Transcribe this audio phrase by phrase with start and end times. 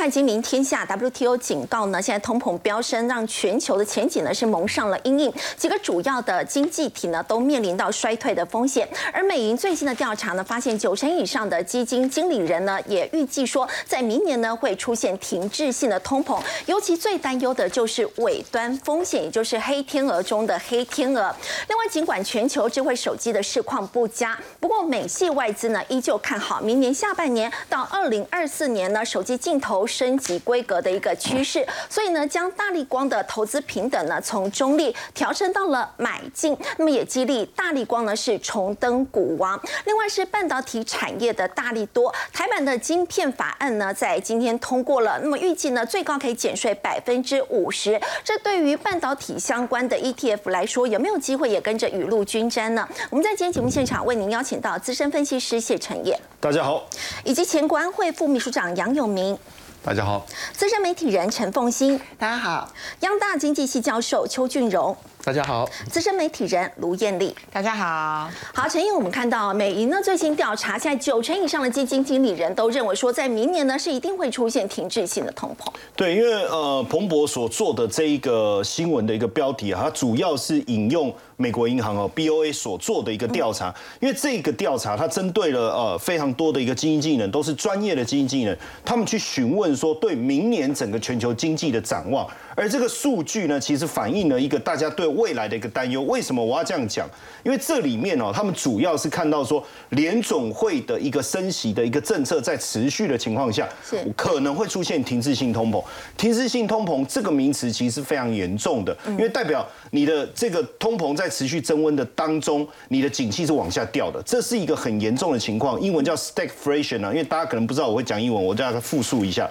[0.00, 8.88] 看《今明天下》，WTO 警告呢，现在通膨飙升，让全球的前景呢是蒙上了阴影，几个主要的经济体呢都面临到衰退的风险。
[9.12, 21.20] 而美银最新的调查呢，发现九成以上的基金经理人呢也预计说，在明年呢会出现停滞性的通膨，尤其最担忧的就是尾端风险，也就是黑天鹅中的黑天鹅。
[21.68, 29.86] 另外，尽管全球智慧手机的市况不佳，不过美系外资呢依旧看好明年下半年到二零二四年呢手机镜头。
[29.90, 39.60] 升级规格的一个趋势，所以呢，将大力光的投资平等呢从中立调升到了买进，那么也激励大力光呢是重登股王。
[39.84, 48.00] 另外是半导体产业的大力多，台版的晶片法案呢在今天通过了，那么预计呢最高可以减税百分之五十。
[48.22, 52.88] 这对于半导体相关的 ETF 来说，有没有机会也跟着雨露均沾呢？
[53.10, 56.86] 我们在今天节目现场为您邀请到资深分析师谢承业，大家好，
[57.24, 59.36] 以及前国安会副秘书长杨永明。
[59.82, 68.30] 大家好，资深媒体人陈凤欣，大家好，央大经济系教授邱俊荣，大家好，资深媒体人卢艳丽，大家好。
[68.54, 75.70] 好，陈英，我们看到美银呢最新调查，现在九成以上的基金经理人都认为说，在明年呢是一定会出现停滞性的通膨。
[75.94, 81.14] 对，因为呃，彭博所做的这一个新闻的一个标题啊，它主要是引用。
[81.36, 92.28] 美国银行哦，BOA 所做的一个调查，因为这个调查它针对了呃非常多的一个基金经理人，都是专业的基金经理人，他们去询问说对明年整个全球经济的展望。
[92.54, 96.02] 而这个数据呢，其实反映了一个大家对未来的一个担忧。
[96.02, 97.08] 为什么我要这样讲？
[97.42, 105.82] 因为这里面哦，他们主要是看到说联总会的一个升息的一个政策在持续的情况下，是可能会出现停滞性通膨。
[106.16, 115.80] 停滞性通膨这个名词其实非常严重的，因为代表你的这个通膨在持续增温的当中，你的景气是往下掉的，这是一个很严重的情况。
[115.80, 119.50] 英文叫 stagflation 啊，因为大家可能不知道我会讲英文，我叫它复述一下。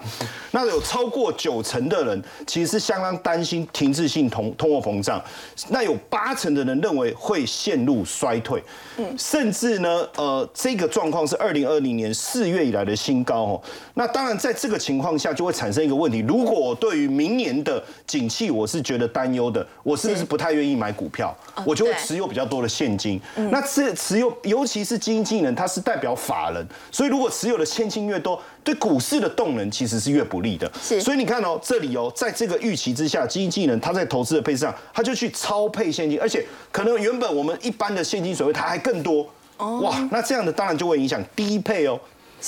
[0.51, 5.21] 那有超过九成的人其实是相当担心停滞性通通货膨胀，
[5.67, 8.63] 那有八成的人认为会陷入衰退，
[8.97, 13.61] 嗯，甚至呢，呃，这个状况是二零二零年四月以来的新高哦。
[13.95, 21.35] 那当然，在这个情况下就会产生一个问题：如果我对于明年的景气我是觉得担忧的，我是不是不太愿意买股票？
[21.65, 23.19] 我就会持有比较多的现金。
[23.51, 30.71] 那持持有，尤其是基金经理人，他是代表法人，所以如果持有的现金越多，对股市的动能其实是越不利的。
[30.79, 39.27] 是，所以你看哦，这里哦，在这个预期之下，基金经理人他在投资的配置上，他就去超配现金，而且可能原本我们一般的现金水位他还更多。
[39.57, 41.99] 哦，哇，那这样的当然就会影响低配哦。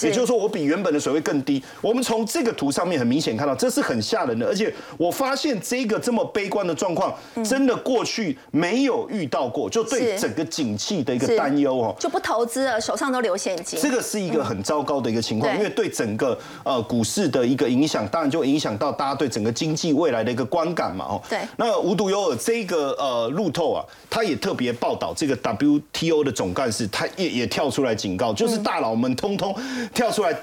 [0.04, 1.62] 也就是说，我比原本的水位更低。
[1.82, 4.48] 我们从这个图上面很明显看到，这是很吓人的。
[4.48, 7.14] 而且我发现这个这么悲观的状况，
[7.44, 13.80] 真的过去没有遇到过，就对整个景气的一个担忧哦，就不投资了，手上都留现金。
[13.80, 21.22] 这个是一个很糟糕的一个情况，因为对整个呃股市的一个影响，当然就影响到大家对整个经济未来的一个观感嘛哦。
[21.30, 21.40] 对。
[21.58, 29.56] 那无独有偶，这个呃路透啊，他也特别报道这个 WTO 的总干事，他也也跳出来警告，就是大佬们通通。
[29.94, 30.36] 跳出来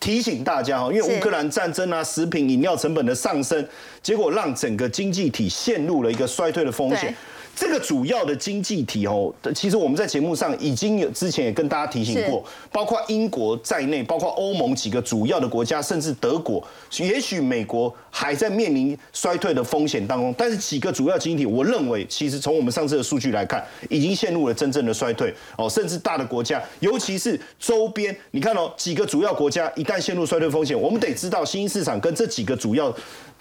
[0.00, 3.66] 提醒大家哈，因为乌克兰战争啊，食品饮料成本的上升，
[4.02, 7.14] 结果让整个经济体陷入了一个衰退的风险。
[7.54, 12.42] 这个主要的经济体哦，其实我们在节目上已经有之前也跟大家提醒过，
[12.72, 16.66] 包括英国在内，包括欧盟几个主要的国家，甚至德国，
[16.98, 20.34] 也许美国还在面临衰退的风险当中。
[20.36, 25.68] 但是几个主要经济体，我认为其实从我们上次的数据来看，已经陷入了真正的衰退哦。
[25.68, 32.92] 甚至大的国家，尤其是周边，你看哦，几个主要国家一旦陷入衰退风险，我们得知道新兴市场跟这几个主要。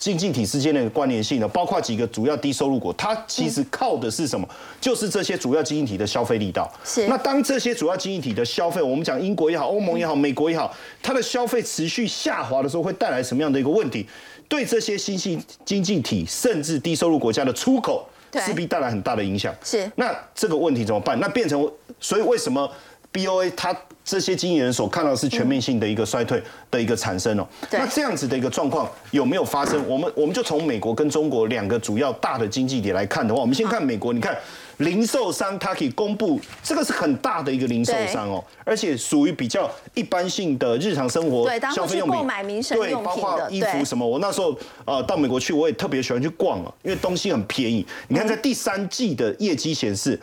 [0.01, 4.49] 经济体之间的关联性呢，包括几个主要低收入国，它其实靠的是什么？
[4.81, 6.67] 就是这些主要经济体的消费力道。
[6.83, 7.07] 是。
[7.07, 14.07] 那当这些主要经济体的消费，我们讲英国也好，欧盟也好，美国也好，它的消费持续下滑的时候，会带来什么样的一个问题？
[14.49, 18.09] 对这些新兴经济体甚至低收入国家的出口，
[18.43, 19.53] 势必带来很大的影响。
[19.63, 19.89] 是。
[19.97, 21.19] 那这个问题怎么办？
[21.19, 22.67] 那变成，所以为什么
[23.13, 23.71] BOA 它？
[24.03, 27.47] 这些经纪人所看到是全面性的一个衰退的一个产生哦。
[27.71, 29.87] 那这样子的一个状况有没有发生？
[29.87, 34.11] 我们我们就从美国跟中国两个主要大的经济体来看的话，我们先看美国。
[34.11, 34.35] 你看
[34.77, 44.05] 零售商它可以公布，这个是很大的一个零售商哦，而且属于比较一般性的日常生活消费用品，对，包括衣服什么。
[44.05, 47.85] 我那时候呃到美国去，我也特别喜欢去逛啊，因为东西很便宜。
[48.07, 50.19] 你看在第三季的业绩显示。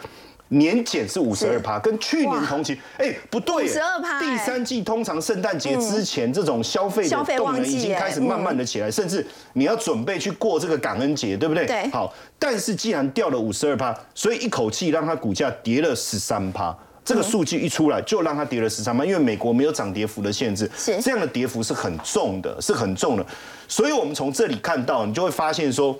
[0.49, 4.19] 年减是五十二趴，跟去年同期，哎，不对，五十二趴。
[4.19, 11.67] 第三季通常圣诞节之前，这种消费的动能已经开始慢慢的起来，甚至你要准备去过这个感恩节，对不对？
[11.67, 11.89] 对。
[11.91, 16.77] 好，但是既然掉了五十二趴，所以一口气让它股价跌了十三趴。
[17.05, 23.27] 这个数据一出来就让它跌了十三趴，因为美国没有涨跌幅的限制，是这样的跌幅是很重的，是很重的。
[23.67, 25.99] 所以我们从这里看到，你就会发现说，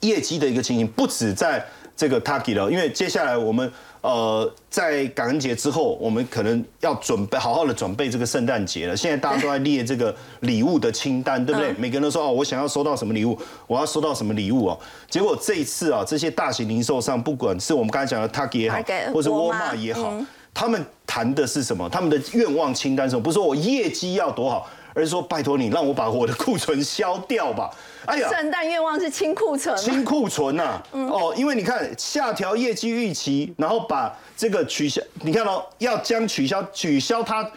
[0.00, 1.64] 业绩的一个情形不止在
[2.00, 3.70] 这个 t a k i 了，因为接下来我们
[4.00, 8.96] 呃在感恩节之后，我们可能要准备好好的准备这个圣诞节了。
[8.96, 11.74] 现在大家都在列这个礼物的清单，对不对？
[11.74, 14.80] 每个人都说哦，我想要收到什么礼物，我要收到什么礼物哦。
[15.10, 18.78] 结果这一次啊，这些大型零售商，不管是我们刚才讲的 t a k i 也好，
[19.12, 20.14] 或是沃尔玛也好，
[20.54, 21.86] 他们谈的是什么？
[21.90, 23.22] 他们的愿望清单是什么？
[23.22, 24.66] 不是说我业绩要多好。
[24.92, 27.70] 而是说，拜托你让我把我的库存消掉吧。
[28.10, 30.82] 哎呀，圣诞愿望是清库存，清库存呐。
[30.92, 37.48] 哦，因为你看下调业绩预期，然后把这个取消，你看哦，要将取消取消它。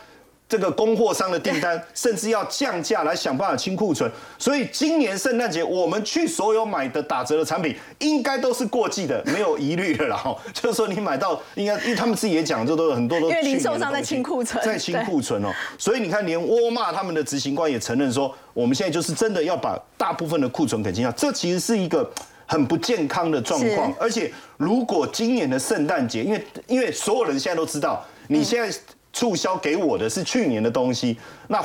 [0.54, 4.08] 这个供货商的订单， 甚至要降价来想办法清库存，
[4.38, 10.16] 所以今年圣诞节我们去所有买的打折的产品，应该都是过季的，没有疑虑的啦。
[10.16, 15.52] 哈， 就是说你买到应该，因为他们自己也讲，这都有很多都因为零售商在清库存，在清库存哦。
[15.80, 22.08] 所以你看，连沃尔玛他们的执行官也承认说，我们现在就是真的要把大部分的库存给清掉，这其实是一个
[22.46, 23.92] 很不健康的状况。
[24.00, 28.78] 而且如果今年的圣诞节，因为因为所有人现在都知道，你现在。
[29.14, 31.18] 促销给我的是去年的东西，
[31.48, 31.64] 那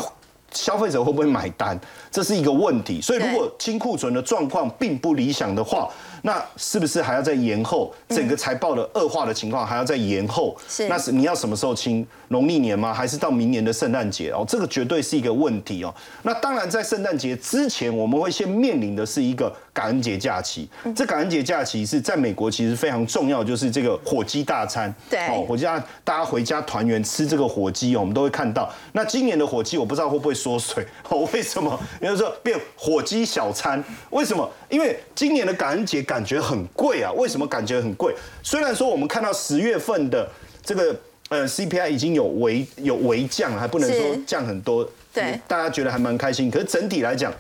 [0.52, 1.78] 消费者会不会买单？
[2.10, 3.00] 这是一个问题。
[3.00, 5.90] 所以，如果清库存的状况并不理想的话，
[6.28, 7.90] 那是不是还要再延后？
[8.10, 10.54] 整个财报的恶化的情况还要再延后？
[10.68, 12.06] 是，那是你要什么时候清？
[12.28, 12.92] 农历年吗？
[12.92, 14.30] 还是到明年的圣诞节？
[14.32, 15.94] 哦，这个绝对是一个问题哦。
[16.24, 20.68] 那当然，在圣诞节之前，我们会先面临的是一个感恩节假期。
[20.94, 24.94] 这感恩节假期是在美国其实非常重要，就是这个火鸡大餐。
[25.08, 28.70] 对，哦，火鸡大大家回家团圆吃这个火鸡哦，我们都会看到。
[28.92, 30.86] 那今年的火鸡，我不知道会不会缩水？
[31.08, 31.80] 哦，为什么？
[32.02, 33.82] 有人说变火鸡小餐？
[34.10, 34.46] 为什么？
[34.68, 37.12] 因为今年的感恩节感觉很贵啊。
[37.12, 38.14] 为什么感觉很贵？
[38.42, 40.28] 虽然说我们看到十月份的
[40.64, 40.94] 这个。
[41.30, 44.82] 呃，CPI 已经有微有微降，还不能说降很多，
[45.12, 46.50] 对，大家觉得还蛮开心。
[46.50, 47.30] 可是整体来讲，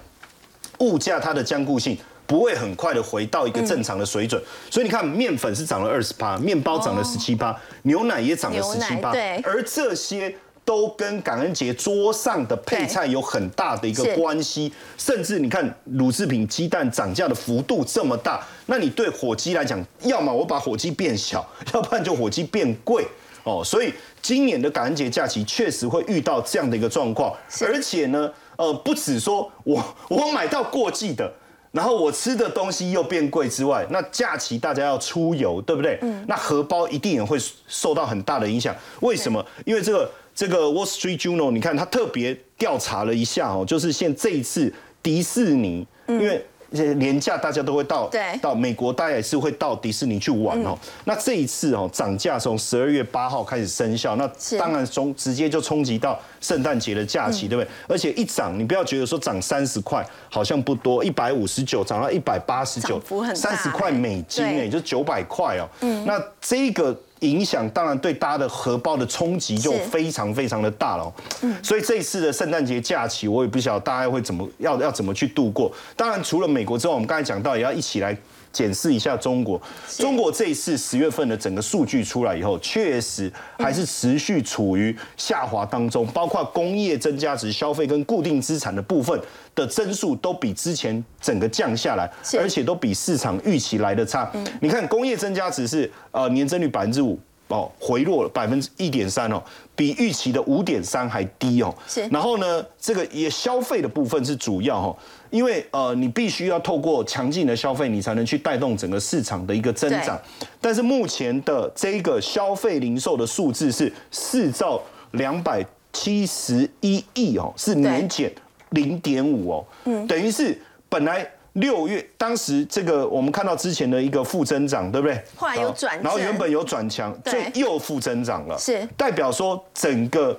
[0.80, 1.96] 物价它的坚固性
[2.26, 4.38] 不会很快的回到一个正常的水准。
[4.70, 10.36] 所以你看，面粉是涨了二十八，面包涨了十七八，牛奶也涨了十七八，对，而这些
[10.68, 14.70] 都跟感恩节桌上的配菜有很大的一个关系。
[14.98, 21.42] 甚至你看，乳制品、鸡蛋涨价的幅度这么大，那你对火鸡来讲，要么我把火鸡变小，
[21.72, 23.02] 要不然就火鸡变贵。
[23.44, 31.32] 哦，所以今年的感恩节假期确实会遇到这样的一个状况，而且呢，呃，不止说我 我买到过季的，
[31.72, 35.98] 然后我吃的东西又变贵之外，那假期大家要出游，对不对？
[36.02, 38.76] 嗯，那荷包一定也会受到很大的影响。
[39.00, 39.42] 为什么？
[39.64, 46.46] 因为这个这个 Wall Street Journal，你看他特别调查了一下哦，就是现这一次迪士尼，因为。
[46.70, 48.10] 些廉价大家都会到，
[48.42, 50.78] 到美国大家也是会到迪士尼去玩哦。
[51.06, 57.70] 那这一次哦，涨价从十二月八号开始生效，那当然从直接就冲击到圣诞节的假期，对不对？
[57.88, 63.00] 而且一涨，你不要觉得说涨三十块好像不多，一百五十九涨到一百八十九，
[63.34, 65.66] 三十块美金哎，就九百块哦。
[65.80, 66.94] 嗯，那这个。
[67.20, 71.12] 影响当然对大家的荷包的冲击就非常非常的大了，
[71.42, 75.72] 嗯，所以这一次的圣诞节假期，我也不晓得大家会怎么要要怎么去度过。
[75.96, 78.16] 当然，除了美国之外，我们刚才讲到也要一起来
[78.52, 79.60] 检视一下中国。
[79.88, 89.20] 中国这一次十月份的整个数据出来以后，确实还是持续处于下滑当中，包括工业增加值、消费跟固定资产的部分
[89.54, 94.30] 的增速都比之前整个降下来，而且都比市场预期来的差。
[94.60, 95.90] 你看工业增加值是。
[96.10, 97.16] 呃，年增率百分之五
[97.48, 99.42] 哦，回落了百分之一点三哦，
[99.74, 101.74] 比预期的五点三还低哦。
[101.86, 102.06] 是。
[102.08, 104.96] 然后呢，这个也消费的部分是主要哈，
[105.30, 110.20] 因为呃，你必须要透过强劲的消费，你才能去带动整个市场的一个增长。
[110.60, 114.80] 但是目前的这个消费零售的数字是四兆
[115.12, 118.30] 两百七十一亿哦，是年减
[118.70, 119.64] 零点五哦。
[119.84, 120.06] 嗯。
[120.06, 121.26] 等于是本来。
[121.60, 125.22] 六月当时这个我们看到之前的一个负增长，对不对？
[125.36, 128.86] 后来有转，然后原本有转强，所以又负增长了，是。
[128.96, 130.38] 代表说整个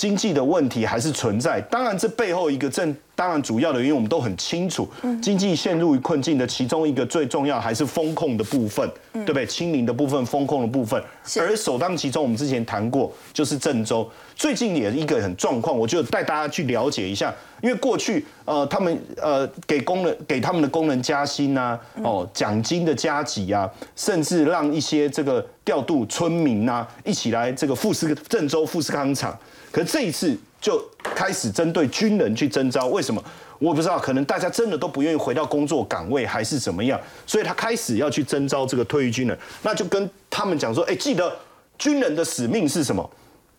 [0.00, 1.60] 经济的问题还是存在。
[1.70, 2.96] 当然，这背后一个正。
[3.14, 4.88] 当然，主要的原因我们都很清楚，
[5.20, 9.44] 经济陷入困境的其中一个最重要还是风控的部分，对不对？
[9.44, 10.98] 清零的部分，风控的部分，
[11.38, 17.30] 而首当其冲，我们之前谈过，就是郑州最近也一个很状况，我就带大家去了解一下，
[17.60, 29.38] 因为过去呃，他们呃给工人给他们的工人加薪啊，哦奖金的加给啊，甚至让一些这个调度村民啊一起来这个富士郑州富士康厂，
[29.70, 30.36] 可这一次。
[30.60, 33.24] 就开始针对军人去征招，为什么？
[33.58, 37.00] 我不知道，可能大家真的都不愿意回到工作岗位，还是怎么样？
[37.26, 41.34] 所以他开始要去征招这个退役军人，那就跟他们讲说，哎，记得
[41.78, 43.10] 军人的使命是什么？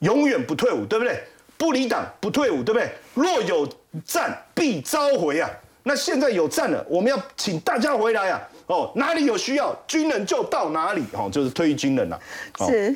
[0.02, 1.24] 永远不退伍，对不对？
[1.58, 2.88] 不离党，不退伍，对不对？
[3.16, 3.68] 若有
[4.06, 5.50] 战，必召回啊！
[5.82, 8.40] 那现在有战了，我们要请大家回来啊！
[8.68, 12.20] 哦，哪里有需要，军人就到哪里，哦，就是退役军人了。
[12.60, 12.96] 是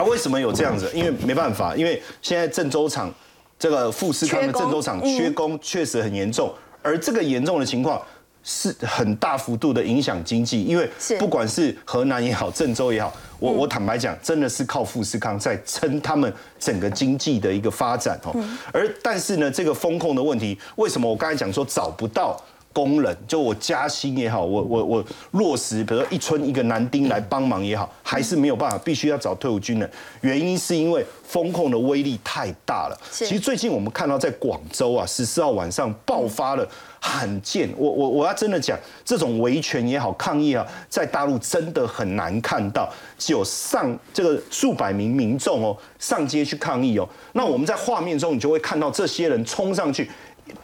[0.00, 0.90] 啊，为什么有这样子？
[0.94, 3.12] 因为没办法，因为现在郑州厂
[3.58, 6.52] 这个富士康的郑州厂缺工，确实很严重，
[6.82, 8.00] 而这个严重的情况。
[8.42, 10.88] 是很大幅度的影响经济，因为
[11.18, 18.34] 不管是河南也好，郑州也好，我我坦白讲，真的是靠富士康在撑他们整个经济的一个发展哦。
[18.72, 22.42] 而但是呢，这个风控的问题，为什么我刚才讲说找不到
[22.72, 23.16] 工人？
[23.26, 29.90] 就我加薪也好，我我我落实，比如说一村一个男丁来帮忙也好，还是没有办法，必须要找退伍军人。
[30.20, 32.98] 原因是因为风控的威力太大了。
[33.10, 36.66] 其实最近我们看到在广州啊，十四号晚上爆发了。
[37.02, 47.08] 罕见，我我我要真的讲，这种维权也好，抗议啊，在大陆真的很难看到，只有上这个数百名民众哦上街去抗议哦。
[47.32, 50.10] 那我们在画面中，你就会看到这些人冲上去，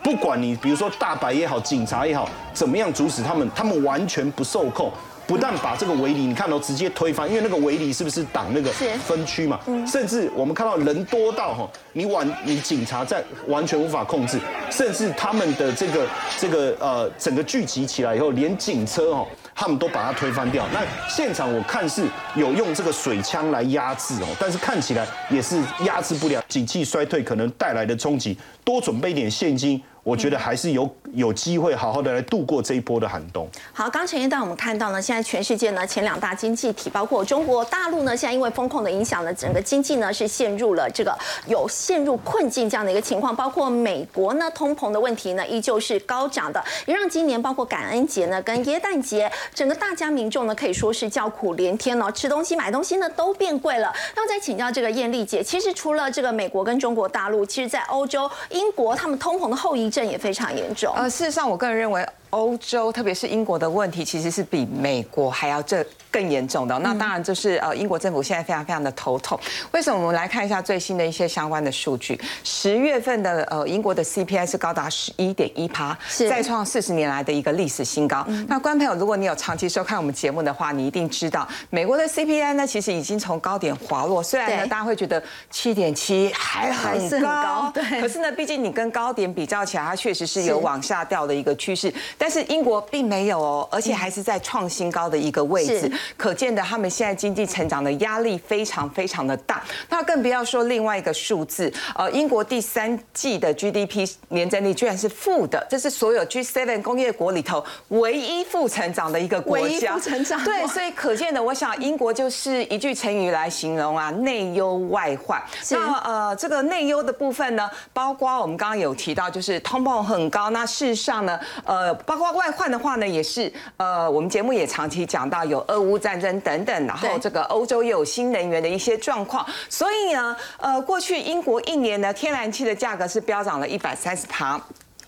[0.02, 4.90] 不管你比如说大白也好，警察也好，怎么样阻止他们，他们完全不受控。
[5.26, 9.58] 不但把这个围篱，你看到直接推翻，因为那个围篱是不是挡那个分区嘛？
[9.84, 14.38] 甚至我们看到人多到哈，你完你警察在完全无法控制，
[14.70, 16.06] 甚至他们的这个
[16.38, 19.26] 这个呃整个聚集起来以后，连警车哈
[19.56, 20.66] 他们都把它推翻掉。
[20.72, 29.82] 那现场我看是有用这个水枪来压制哦，但是看起来也是压制不了，景气衰退可能带来的冲击，多准备一点现金。
[30.02, 33.48] 我觉得还是有有机会好好的来度过这一波的寒冬。
[33.72, 43.34] 好，刚陈一段我们看到呢，现在全世界呢前两大经济体，包括中国大陆呢，现在因为风控的影响呢，整个经济呢是陷入了这个有陷入困境这样的一个情况。
[43.34, 53.90] 包括美国呢，通膨的问题呢依旧是高涨的，也让今年包括感恩节呢跟耶诞节，整个大家民众呢可以说是叫苦连天哦，吃东西买东西呢都变贵了。
[54.14, 59.86] 那再请教这个艳丽姐，其实除了这个美国跟中国大陆，其实在欧洲、英国他们通膨的后遗。
[59.88, 60.92] 症也非常严重。
[61.08, 65.84] 事实上，我个人认为，欧洲特别是英国的问题，其实是比美国还要这。
[66.16, 69.38] 更严重的那当然就是呃英国政府现在非常非常的头痛。
[69.72, 70.00] 为什么？
[70.00, 72.18] 我们来看一下最新的一些相关的数据。
[72.42, 78.24] 十月份的呃英国的 CPI 是高达十一点一趴，再创四十年来的一个历史新高。
[78.48, 84.22] 那观众朋友，如果你有长期收看我们节目的话，你一定知道美国的 CPI 呢其实已经从高点滑落。
[84.22, 91.92] 虽然呢大家会觉得七点七还很高，对，可是呢毕竟你跟高点比较起来，它确实是有往下掉的一个趋势。
[92.16, 95.92] 但是英国并没有哦，而且还是在创新高的一个位置。
[96.16, 99.62] 可见的，他们现在经济成长的压力非常非常的大。
[99.88, 109.94] 那更不要说另外一个数字，呃，英国第三季的 GDP 年增率居然是负的，这是所有 G7 工业国里头唯一负成长的一个国家。
[109.94, 110.44] 负成长。
[110.44, 115.42] 对，所以可见的，我想英国就是一句成语来形容啊，内忧外患。
[115.70, 120.50] 那呃，这个内忧的部分呢，包括我们刚刚有提到，就是通膨很高。
[120.50, 125.95] 那事实上呢，呃，包括外患的话呢，也是呃，我们节目也长期讲到有俄乌。
[125.98, 134.60] 战争等等，然后这个欧洲又有新能源的一些状况，所以呢，呃，过去英国一年呢，天然气的价格是飙涨了一百三十趴。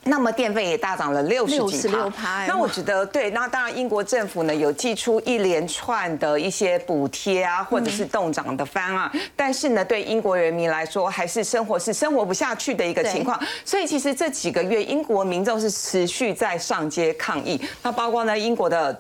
[0.05, 18.99] 那么电费也大涨了六十几趴，那我觉得对，那当然英国政府呢有寄出一连串的一些补贴啊，或者是冻涨的方案，但是呢对英国人民来说还是生活是生活不下去的一个情况，所以其实这几个月英国民众是持续在上街抗议，那包括呢英国的。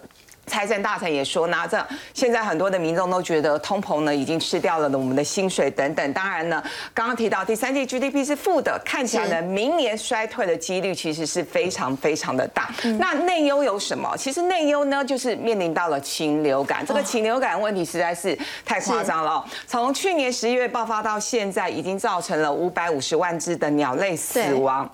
[0.49, 6.13] 财政大臣也说，拿着现在很多的民众都觉得通膨呢已经吃掉了我们的薪水等等。
[6.13, 6.63] 当然呢，
[6.95, 12.71] 刚刚提到第三季 GDP 是负的，看起来呢明年衰退的几率其实是非常非常的大。
[12.99, 14.17] 那内忧有什么？
[14.17, 19.45] 其实内忧呢就是面临到了禽流感，这个禽流感问题实在是太夸张了。
[19.67, 24.89] 从去年十一月爆发到现在，已经造成了五百五十万只的鸟类死亡。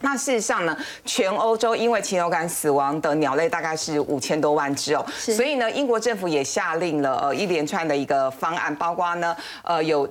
[0.00, 10.08] 那事实上呢，全欧洲因为禽流感死亡的鸟类大概是五千多万只哦，所以呢，英国政府也下令了呃一连串的一个方案，包括呢呃有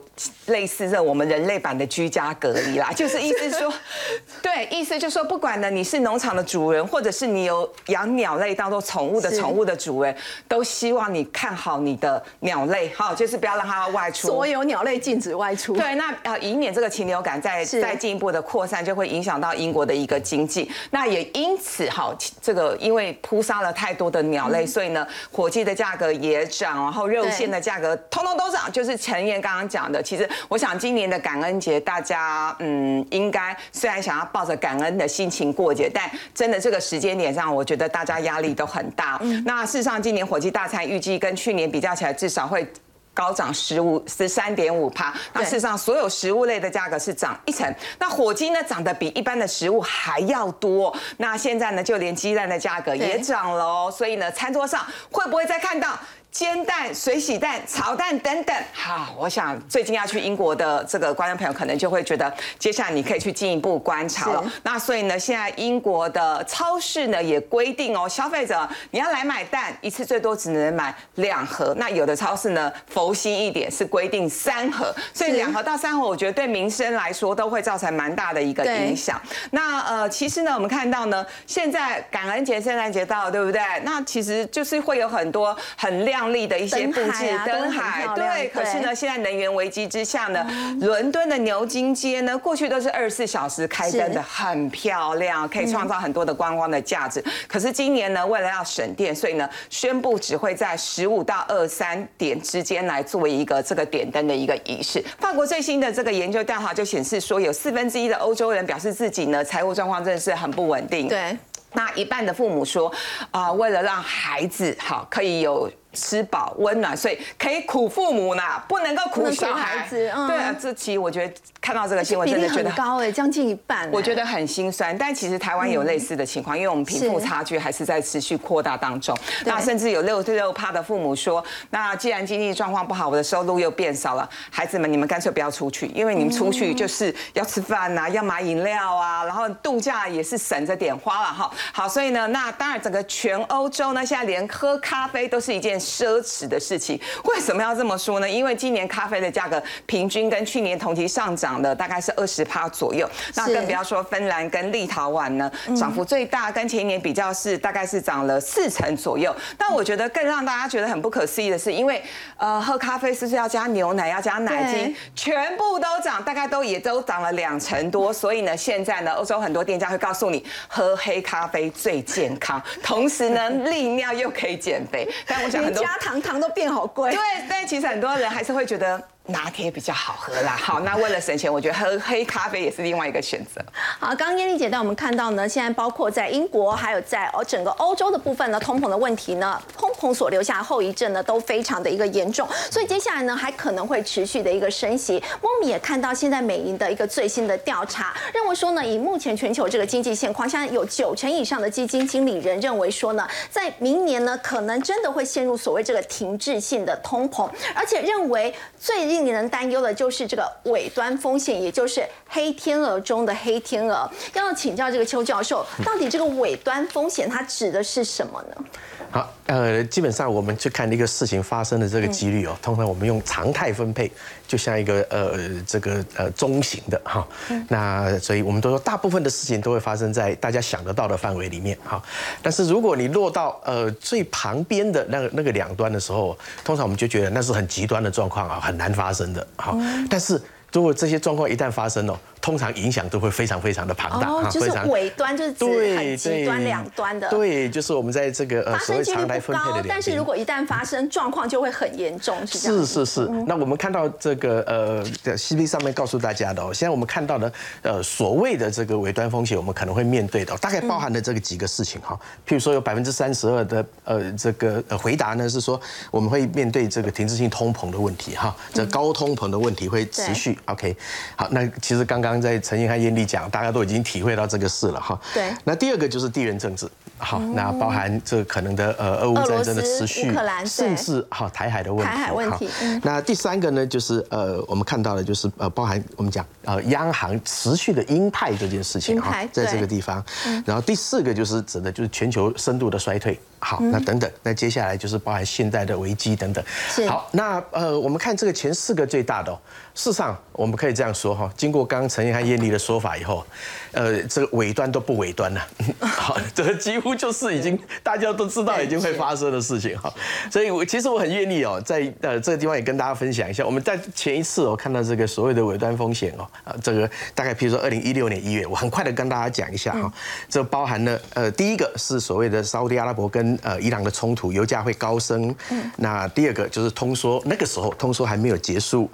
[0.47, 3.73] 类似这我们人类版的居家隔离啦，就是意思说，
[4.41, 10.15] 对，意思就是说，不管呢你是农场的主人，或者是你有养鸟类当做宠物的宠物的主人，
[10.47, 15.75] 都希望你看好你的鸟类，好，就是不要让它外出，所有鸟类禁止外出。
[15.75, 19.83] 对，那呃以免这个禽流感再再进一步的扩散，就会影响到英国。
[19.83, 28.71] 的一个经济，那也因此哈，这个因为扑杀了太多的鸟类，所以呢，火鸡的价格也涨，然后肉馅的价格通通都涨。
[28.71, 39.19] 就是陈燕刚刚讲的，其实我想今年的感恩节，大家嗯，应该虽然想要抱着感恩的心情过节，但真的这个时间点上，我觉得大家压力都很大。
[39.43, 42.65] 那事实上，今年火鸡大餐预计跟去年比较起来，至少会。
[43.13, 45.13] 高涨十五十三点五帕。
[45.33, 47.73] 那事实上，所有食物类的价格是涨一成。
[47.99, 50.95] 那火鸡呢，涨得比一般的食物还要多。
[51.17, 53.93] 那现在呢，就连鸡蛋的价格也涨了哦。
[53.95, 55.97] 所以呢，餐桌上会不会再看到？
[56.33, 64.43] 煎蛋、水洗蛋、炒蛋等等，好，我想最近要去英国的这个观众朋友可能就会觉得，接下来你可以去进一步观察了。
[64.63, 71.71] 那所以呢，现在英国的超市呢也规定哦，消费者你要来买蛋，一次最多只能买两盒。
[71.77, 79.21] 那有的超市呢，佛心一点是规定三盒，所以两盒到三盒，我觉得对民生来说都会造成蛮大的一个影响。
[79.51, 83.61] 那呃，其实呢，我们看到呢，现在感恩节、圣诞节到了，对不对？
[83.83, 86.22] 那其实就是会有很多很亮。
[86.29, 88.47] 丽的一些布置灯海，对。
[88.49, 90.45] 可是呢，现在能源危机之下呢，
[90.81, 97.23] 伦敦的牛津街呢，过去都是二十四小时开灯的，很漂亮，可以创造很多的观光的价值。
[97.47, 105.03] 可是今年呢，为了要省电，所以呢，宣布只会在十五到二三点之间来作为一个这个点灯的一个仪式。
[105.19, 111.07] 法国最新的这个研究调查就显示说，有四分之一的欧洲人表示自己呢，财务状况真的是很不稳定。
[111.07, 111.37] 对。
[111.75, 112.93] 那一半的父母说，
[113.31, 115.71] 啊，为了让孩子好可以有。
[115.93, 119.95] 吃饱温暖，所以可以苦父母呢，不能够苦小孩子。
[120.27, 123.89] 对啊，这期我觉得看到这个新闻真的觉得高哎，将近一半。
[123.91, 129.15] 我觉得很心酸，但其实台湾有类似的情况，因为我们贫富差距还是在持续扩大当中。
[129.45, 141.51] 那甚至有六六趴的父母说，那既然经济状况不好，我的收入又变少了，孩子们你们干脆不要出去，因为你们出去就是要吃饭呐，要买饮料啊，然后度假也是省着点花了哈。
[141.71, 145.82] 好，所以呢，那当然整个全欧洲呢，现在连喝咖啡都是一件。
[145.83, 148.29] 奢侈的事情，为什么要这么说呢？
[148.29, 159.35] 因为今年咖啡的价格平均跟去年同期上涨了大概是二十趴左右，那更不要说芬兰跟立陶宛呢，涨幅最大，跟前一年比较是大概是涨了四成左右。
[159.57, 162.01] 但我觉得更让大家觉得很不可思议的是，因为
[162.37, 168.13] 呃喝咖啡是不是要加牛奶，要加奶精，全部都涨，大概都也都涨了两成多。
[168.13, 175.07] 所以呢，现在呢，欧洲很多店家会告诉你，喝黑咖啡最健康，同时呢， 利尿又可以减肥。
[175.25, 179.01] 但我想很加糖糖都变好贵，对，但其实很多人还是会觉得。
[179.27, 183.61] 拿铁比较好喝啦，好，那为了省钱，我觉得喝 黑咖啡也是另外一个选择。
[183.97, 195.23] 好，刚刚燕丽姐带我们看到呢，现在包括在英国，还有在哦整个欧洲的部分呢，通膨的问题呢， 通膨所留下后遗症呢，都非常的一个严重，所以接下来呢，还可能会持续的一个升息。
[195.39, 209.12] 我们也看到现在美银的一个最新的调查，认为说呢，以目前全球这个经济现况，现在有九成以上的基金经理人认为说呢，在明年呢，可能真的会陷入所谓这个停滞性的通膨，而且认为最。
[209.21, 214.09] 令人担忧的就是这个尾端风险，也就是黑天鹅中的黑天鹅。
[214.33, 218.65] 要请教这个邱教授，到底这个尾端风险它指的是什么呢？
[219.11, 224.11] 好，呃，基本上我们去看一个事情发生的这个几率哦，通常我们用常态分配，
[224.53, 227.27] 就像一个呃这个呃中型的哈。
[227.69, 231.99] 那所以我们都说，大部分的事情都会发生在大家想得到的范围里面哈。
[232.43, 239.47] 但是如果你落到呃最旁边的那个那个两端的时候，通常我们就觉得那是很极端的状况啊，很难发生的。
[239.55, 239.75] 哈，
[240.07, 240.39] 但是
[240.71, 253.25] 如果这些状况一旦发生了，通常影响都会非常非常的庞大，哦，就是尾端就是指很极端两端的，对，就是我们在这个呃发生几率不高，但是如果一旦发生状况就会很严重，是是是是。
[253.47, 265.79] 那我们看到这个呃，C P 上面告诉大家的哦，现在我们看到的呃所谓的这个尾端风险，我们可能会面对的，大概包含的这个几个事情哈，譬如说有百分之三十二的呃这个回答呢是说
[266.11, 270.59] 我们会面对这个停滞性通膨的问题哈，这高通膨的问题会持续。
[270.65, 270.93] OK，
[271.37, 272.32] 好，那其实刚刚。
[272.33, 275.19] 刚在陈英和艳丽讲，大家都已经体会到这个事了哈。
[275.33, 275.53] 对。
[275.63, 276.89] 那第二个就是地缘政治，
[277.23, 280.33] 好，那包含这可能的呃俄乌战争的持续，
[280.65, 282.13] 甚至好台海的问题。
[282.13, 282.69] 台海问题。
[283.01, 290.23] 那第三个呢，就是呃我们看到的就是呃包含我们讲呃央行持续的鹰派这件事情哈，在这个地方。
[290.65, 293.39] 然后第四个就是指的就是全球深度的衰退。
[293.59, 296.61] 好，那等等，那接下来就是包含现代的危机等等。
[297.07, 299.57] 好，那呃我们看这个前四个最大的。
[299.95, 303.45] 事实上，我们可以这样说哈，经过刚刚陈燕和艳丽的说法以后，
[303.93, 305.61] 呃，这个尾端都不尾端了，
[306.01, 310.11] 好，这个几乎就是已经大家都知道已经会发生的事情哈。
[310.51, 320.11] 所以，我其实我很愿意哦，在呃这个地方也跟大家分享一下，我们在前一次我看到这个所谓的尾端风险哦，啊，这个大概譬如说二零一六年一月，我很快的跟大家讲一下哈，
[320.49, 329.09] 这包含了呃第一个是所谓的沙特阿拉伯跟呃伊朗的冲突，油价会高升，嗯，那第二个就是通缩，那个时候通缩还没有结束。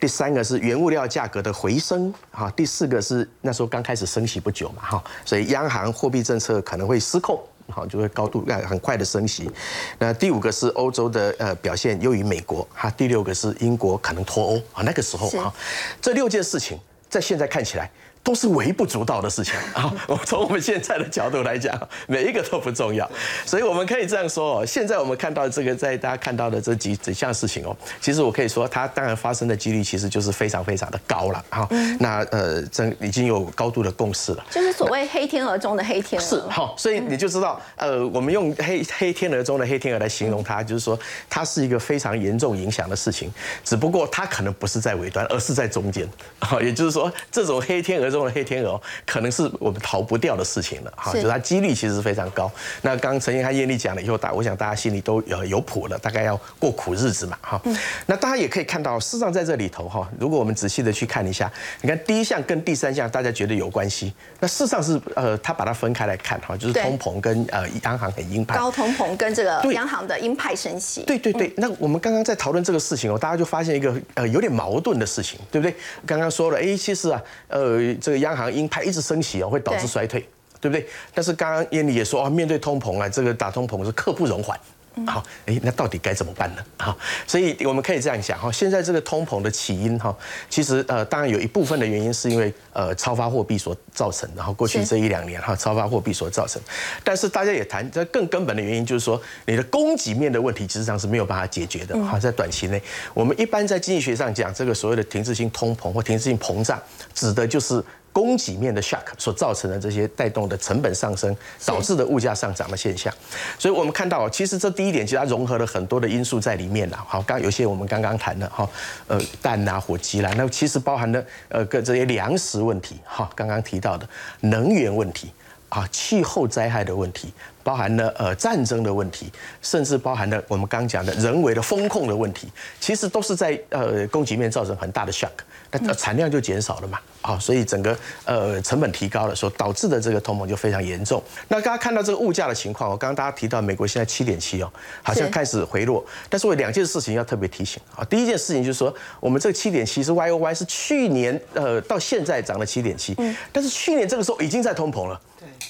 [0.00, 9.50] 第三个是原物料价格的回升，哈，第四个是那时候刚开始升息不久嘛，哈，所以央行货币政策可能会失控，好就会高度很快的升息。
[9.98, 15.52] 那第五个是欧洲的呃表现优于美国，哈，第六个是英国可能脱欧啊，那个时候啊，
[16.00, 17.90] 这六件事情在现在看起来。
[18.22, 19.92] 都是微不足道的事情 啊！
[20.06, 23.10] 我从我们现在的角度来讲，每一个都不重要，
[23.44, 24.66] 所以我们可以这样说哦。
[24.66, 31.68] 现在我们看到这个，在大家看到的这几几项事情哦，其实我可以说，它当然发生的几率其实就是非常非常的高了哈。
[31.98, 36.28] 那呃，这已经有高度的共识了，就是所谓黑天鹅中的黑天鹅。
[36.28, 40.96] 是好，所以你就知道，呃，我们用黑黑天鹅中的黑天鹅来形容它，就是说
[41.28, 43.32] 它是一个非常严重影响的事情，
[43.64, 46.08] 只不过它可能不是在尾端，而是在中间。
[46.38, 48.11] 好，也就是说，这种黑天鹅。
[48.12, 52.50] 中的黑天鹅可能是我们逃不掉的事情了，哈，就是它几率其实是非常高。
[52.82, 57.60] 那刚刚陈英和艳丽讲了以后，大我想大家心里都有有谱了，大概要过苦日子嘛，哈。
[58.06, 71.02] 那大家也可以看到，事实上在这里头哈，如果我们仔细的去看一下，你看第一项跟第三项大家觉得有关系，那事实上是呃，他把它分开来看哈，就是通膨跟呃央行很鹰派，高通膨跟这个央行的鹰派升息。
[71.02, 75.74] 对对对，那我们刚刚在讨论这个事情哦，大家就发现一个呃有点矛盾的事情，对不对？
[76.06, 77.72] 刚刚说了，哎，其实啊，呃。
[78.02, 80.20] 这个央行鹰派一直升息哦，会导致衰退，
[80.60, 80.86] 对不对？
[81.14, 84.58] 但是刚刚燕妮也说啊，面对通膨啊，这个打通膨是刻不容缓。
[85.06, 86.62] 好，哎，那到底该怎么办呢？
[86.78, 90.14] 好，所以我们可以这样想哈，现在这个通膨的起因哈，
[90.50, 96.60] 其实呃，当然有一部分的原因是因为呃超发货币所造成的，哈，过去这一两年哈超发货币所造成，
[97.02, 102.82] 但是大家也谈这更根本的原因就是说，你的供给面的问题，实际上是没有办法解决的哈，在短期内，
[103.14, 106.80] 我们一般在经济学上讲，这个所谓的停滞性通膨或停滞性膨胀，
[107.14, 107.82] 指的就是。
[108.12, 113.12] 供给面的 shock 所造成的这些带动的成本上升，导致的物价上涨的现象，
[113.58, 117.04] 所以我们看到，其实这第一点，其实它融合了很多的因素在里面了。
[117.08, 118.68] 好，刚有些我们刚刚谈的哈，
[119.06, 124.06] 呃，蛋啊、火鸡啦，那其实包含了呃，各这些粮食问题，哈，刚刚提到的
[124.40, 125.32] 能源问题，
[125.72, 127.32] 啊，气候灾害的问题，
[127.64, 129.32] 包含了呃战争的问题，
[129.62, 132.46] 甚至包含了我们刚讲的人为的风控的问题，
[132.78, 135.30] 其实都是在呃供给面造成很大的 shock。
[135.70, 141.22] 那产量就减少了嘛，啊，所以整个呃成本提高了，所导致的这个通膨就非常严重。
[141.48, 144.70] 那大家看到这个物价的情况，我刚刚大家提到美国现在七点七哦，
[145.02, 148.04] 好像开始回落，但是我两件事情要特别提醒啊。
[148.04, 153.16] 第一件事情就是说，我们这个七点七是 Y O Y 是去年呃到现在涨了七点七，
[153.50, 155.18] 但是去年这个时候已经在通膨了。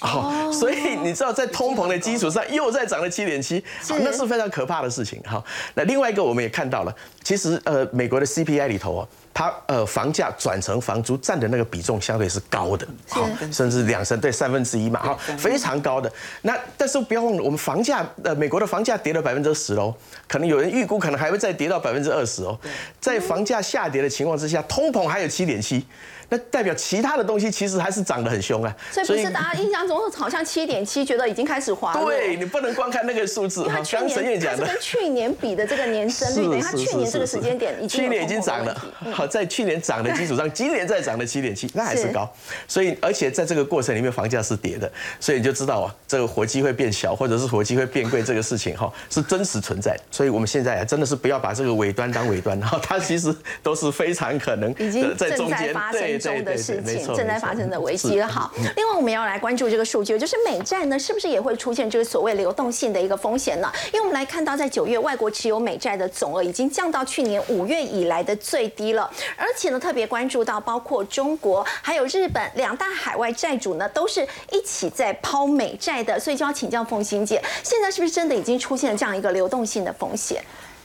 [0.01, 5.23] 好，所以你知道在通膨的基础上又再涨了七点七，那是非常可怕的事情。
[5.25, 16.13] 好，那另外一个我们也看到了，其实呃美国的 CPI 里头哦，它呃房价转成房租占的那个比重相对是高的，好，甚至两成对三分之一嘛，好，非常高的。
[16.43, 19.95] 那但是不要忘了，我们房价呃美国的房价跌了百分之十喽，
[20.27, 22.59] 可能有人预估可能还会再跌到百分之二十哦。
[23.01, 25.87] 在房价下跌的情况之下，通膨还有七点七。
[26.33, 33.67] 那代表其他的东西其实还是涨得很凶啊，所以不是大家印象中好像七点七，觉得已经开始滑对你不能光看那个数字。
[33.91, 38.75] 刚沈燕讲的，跟去年比的这个年增率，等于它去年这个时间点已经去年已经涨了，
[39.13, 42.27] 好在去年涨的基础上，今年再涨了七点七，那还是高。
[42.67, 44.91] 所以而且在这个过程里面，房价是跌的，
[45.21, 49.95] 所以你就知道啊，这个活机会变小，或者是活机会变贵，这个事情哈是真实存在。
[50.11, 56.22] 所以我们现在啊，真的是不要把这个尾端当尾端，然后它其实都是非常可能已经在中间对。
[56.23, 58.27] 中的事情正在发生的危机了。
[58.27, 63.71] 好，另外我们要来关注这个数据，就是美债呢是不是也会出现这个所谓流动性的一个风险呢？
[63.93, 80.43] 因为我们来看到，在九月外国持有美债的总额已经降到去年五月以来的最低了，而且呢特别关注到包括中国还有日本两大海外债主呢都是一起在抛美债的，所以就要请教凤欣姐，现在是不是真的已经出现了这样一个流动性的风险？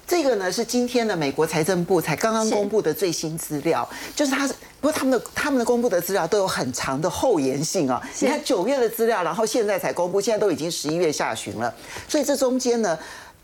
[0.07, 8.01] 这个呢是今天的美国财政部才刚刚公布的最新资料，就是它是不过他们的他们的公布的资料都有很长的后延性啊。
[8.21, 11.73] 你看九月的资料，然后现在才公布，现在都已经十一月下旬了，
[12.07, 12.97] 所以这中间呢。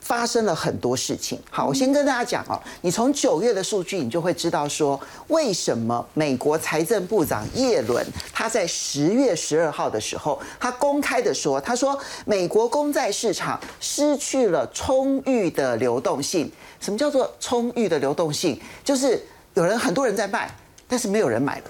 [0.03, 1.39] 发生了很多事情。
[1.49, 16.51] 好，我先跟大家讲哦，你从九月的数据，你就会知道说，为什么美国财政部长耶伦他在十月十二号的时候，他公开的说，他说美国公债市场失去了充裕的流动性。
[16.81, 18.59] 什么叫做充裕的流动性？
[18.83, 20.53] 就是有人很多人在卖，
[20.85, 21.65] 但是没有人买了。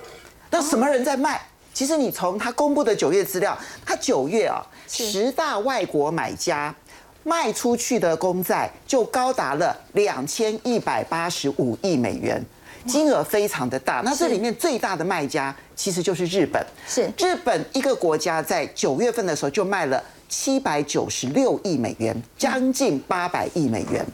[0.49, 1.39] 那什么人在卖？
[1.71, 6.73] 其实你从他公布的九月资料，他九月啊，十大外国买家。
[7.23, 12.43] 卖出去的公债就高达了两千一百八十五亿美元，
[12.85, 14.01] 金额非常的大。
[14.03, 16.65] 那这里面最大的卖家其实就是日本。
[16.87, 24.05] 是日本一个国家在九月份的时候就卖了七百九十六亿美元，将近八百亿美元。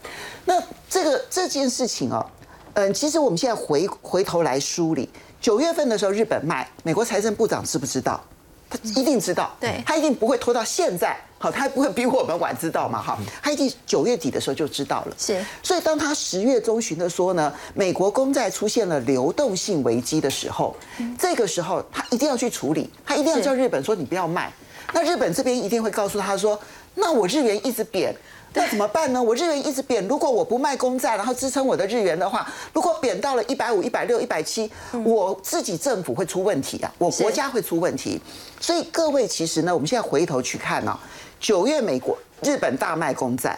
[0.45, 2.25] 那这个这件事情哦，
[2.73, 5.09] 嗯，其实我们现在回回头来梳理，
[5.41, 8.23] 九月份的时候日本卖，美国财政部长知不知道？
[8.69, 15.15] 他一定知道，对他一定不会拖到现在好，他不会比我们晚知道嘛，哈，他已经九月底的时候就知道了。
[15.17, 20.75] 是，所以当他十月中旬的说呢，美国公债出现了流动性危机的时候，
[21.17, 24.51] 这个时候他一定要去处理，他一定要叫日本说你不要卖。
[24.93, 26.59] 那日本这边一定会告诉他说，
[26.95, 28.13] 那我日元一直贬。
[28.51, 29.21] 那怎么办呢？
[29.21, 34.67] 我日元一直贬，如果我不卖公债，然后支撑我的日元的话，如果贬到了一百五、一百六、一百七，
[35.05, 38.19] 我自己政府会出问题啊，我国家会出问题。
[38.59, 40.99] 所以各位，其实呢，我们现在回头去看呢，
[41.39, 43.57] 九月美国、日本大卖公债，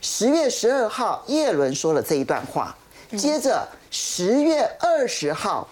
[0.00, 2.76] 十月十二号叶伦说了这一段话，
[3.16, 5.68] 接着十月二十号。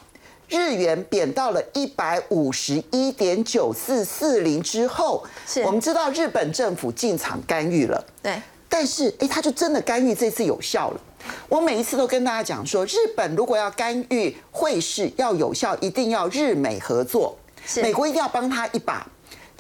[0.46, 5.24] 日元贬到了一百五十一点九四四零之后，
[5.64, 8.04] 我们知道日本政府进场干预了。
[8.22, 11.00] 对，但是哎，他就真的干预这次有效了。
[11.48, 17.36] 我每一次都跟大家讲说，日本如果要干预汇市要有效，一定要日美合作，
[17.76, 19.04] 美国一定要帮他一把。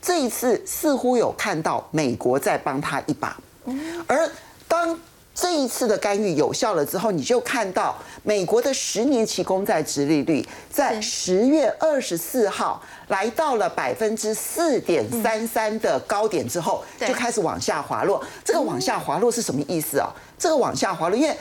[0.04, 3.36] 这一次似乎有看到美国在帮他一把，
[4.06, 4.30] 而
[4.68, 4.98] 当。
[5.36, 18.24] 这一次的干预有效了之后，你就看到美国的十年期公债殖利率在十月二十四号来到了百分之四点三三的高点之后，就开始往下滑落。
[18.44, 20.08] 这个往下滑落是什么意思啊？
[20.38, 21.36] 这个往下滑落，因为。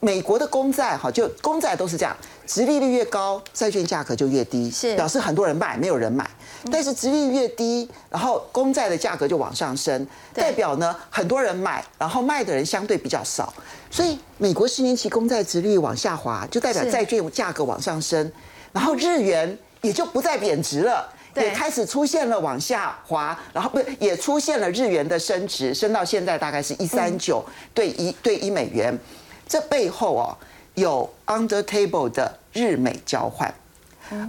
[0.00, 2.14] 美国的公债哈，就公债都是这样，
[2.46, 6.28] 殖利率越高，债券价格就越低，是表示很多人卖，没有人买。
[6.70, 13.52] 但是殖利率越低，然后公债的价格就往上升，代表呢很多人买，然后卖的人相对比较少。
[13.90, 18.30] 所以美国十年期公债殖利率往下滑，就代表债券价格往上升，
[18.72, 28.98] 然后日元也就不再贬值了，也开始出现了往下滑，然后不也出现了日元的升值，升到现在大概是一三九对一对一美元。
[29.46, 30.36] 这背后哦
[30.74, 33.54] 有 under table 的日美交换，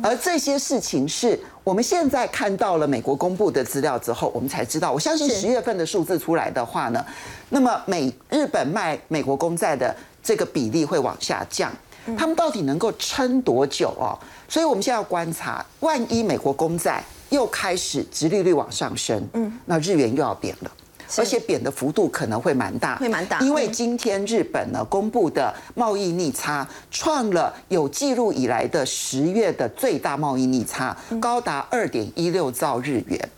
[0.03, 4.91] 而这些事情是我们现在看到了美国公布的资料之后，我们才知道。
[4.91, 7.03] 我相信十月份的数字出来的话呢，
[7.49, 11.71] 那么美日本卖美国公债的这个比例会往下降。
[12.15, 14.13] 他们到底能够撑多久哦？
[14.47, 20.71] 所以我们现在要观察，万一美国公债又开始直利率往上升，嗯，那日元又要贬了。
[21.17, 23.39] 而且贬的幅度可能会蛮大，会蛮大。
[23.39, 33.29] 因为今天日本呢公布的贸易逆差创了有记录以来的十月的最大贸易逆差，高达二点一六兆日元。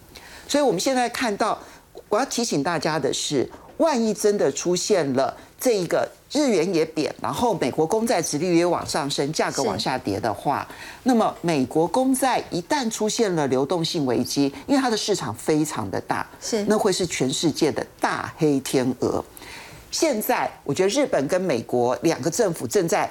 [0.48, 1.58] 所以我们现在看到，
[2.10, 6.10] 我要提醒大家的是，万一真的出现了这一个。
[6.32, 10.68] 日元也贬，然后美国公债殖利率也往上升，价格往下跌的话，
[11.04, 19.24] 那么美国公债一旦出现了流动性危机，因为它的市场非常的大，是那会是全世界的大黑天鹅。
[19.90, 23.10] 现在我觉得日本跟美国两个政府正在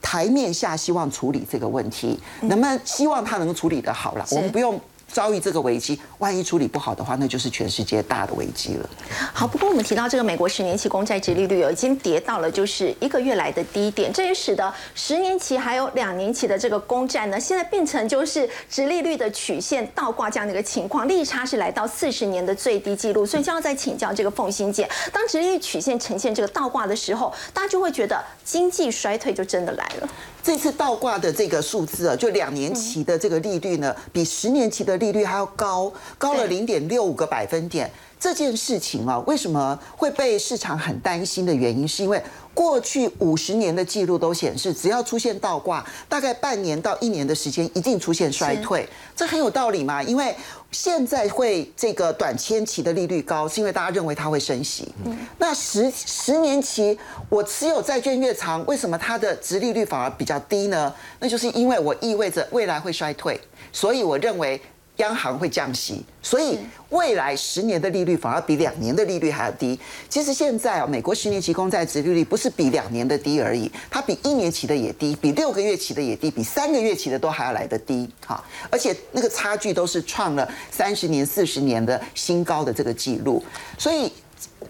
[0.00, 4.24] 台面下希望处理这个问题，能不能希望他能够处理得好了？
[4.30, 4.80] 我们不用。
[5.12, 8.90] 遭遇这个危机，万一处理不好的话，那就是全世界大的危机了。
[9.34, 23.26] 好，不过我们提到这个美国十年期公债殖利率已经跌到了就是一个月来的低点，这也使得十年期还有两年期的这个公债呢，现在变成就是殖利率的曲线倒挂这样的一个情况，利差是来到四十年的最低纪录。
[23.26, 30.08] 所以就要再请教这个凤欣姐，当殖利率曲线呈现这个倒挂的时候，大家就会觉得经济衰退就真的来了。
[30.42, 37.88] 这次倒挂的这个数字啊，就两年期的这个利率呢，比十年期的利率还要高，高了零点六五个百分点。
[38.22, 42.22] 这件事情啊，为什么会被市场很担心的原因，是因为
[42.54, 48.88] 过去五十年的记录都显示，只要出现倒挂，大概半年到一年的时间一定出现衰退。
[49.16, 50.00] 这很有道理嘛？
[50.04, 50.32] 因为
[50.70, 54.94] 现在会这个短千期的利率高，是因为大家认为它会升息。
[55.38, 56.96] 那十十年期
[57.28, 60.94] 我持有债券越长，为什么它的值利率反而比较低呢？
[61.18, 63.40] 那就是因为我意味着未来会衰退，
[63.72, 64.62] 所以我认为。
[64.96, 66.58] 央行会降息，所以
[66.90, 69.78] 未来十年的利率反而比两年的利率还要低。
[70.08, 78.08] 其实现在啊，美国十年期公债殖利率不是比两年的低而已，它比一年期的也低，比六个月期的也低，比三个月期的都还要来得低。
[78.26, 83.42] 哈，而且那个差距都是创了三十年、四十年的新高的这个记录。
[83.78, 84.12] 所以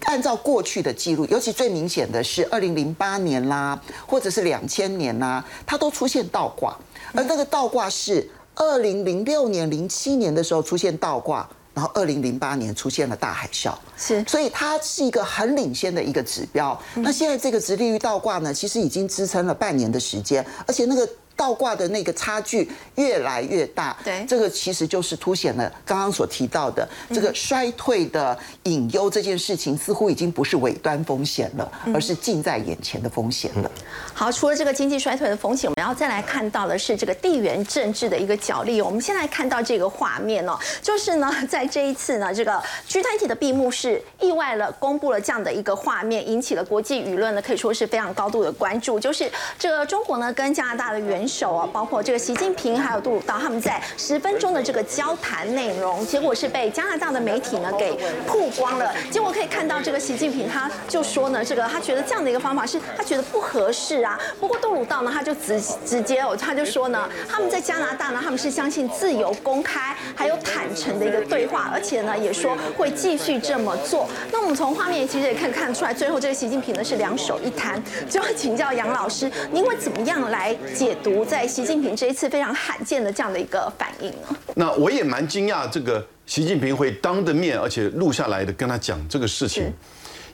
[0.04, 6.78] 按照过去的记录，尤其最明显的是二零零八年啦，或者是两千年啦，它都出现倒挂，
[7.12, 8.30] 而那个倒挂是。
[8.54, 16.78] 二零零六年、零七年的时候出现倒挂，然后二零零八年出现了大海啸，是，所以它是一个很领先的一个指标。
[16.96, 21.08] 那现在这个直利率倒挂呢，其实已经支撑了半年的时间，而且那个。
[21.36, 23.96] 倒挂的那个差距越来越大。
[24.04, 33.70] 对，这个其实就是凸显了刚刚所提到的这个衰退的隐忧这件事情，似乎已经不是尾端风险了，而是近在眼前的风险了。
[34.14, 38.80] 好，除了这个经济衰退的风险，我们要再来看到的是这个地缘政治的一个角力。
[38.80, 49.00] 我们先来看到这个画面哦，就是呢， 在这一次呢，这个 G 团体的闭幕式意外了公布了这样的一个画面，引起了国际舆论呢，可以说是非常高度的关注。
[49.00, 58.92] 就是这个中国呢跟加拿大的元首啊，包括这个习近平还有杜鲁道，他们在十分钟的这个交谈内容，结果是被加拿大的媒体呢给曝光了。
[59.08, 64.18] 结果可以看到这个习近平他就说呢，这个他觉得这样的一个方法是他觉得不合适啊。
[64.40, 74.08] 不过杜鲁道呢，他就直直接哦，他就说呢，他们在加拿大呢，他们是相信自由、公开还有坦诚的一个对话，而且呢也说会继续这么做。
[74.32, 77.80] 那我们从画面其实也可以看出来，最后这个习近平呢是两手一摊，
[78.10, 84.36] 就要请教杨老师，您会怎么样来解读在习近平这一次非常罕见的这样的一个反应呢？
[84.54, 89.72] 那我也蛮惊讶，这个习近平会当着面而且录下来的跟他讲这个事情，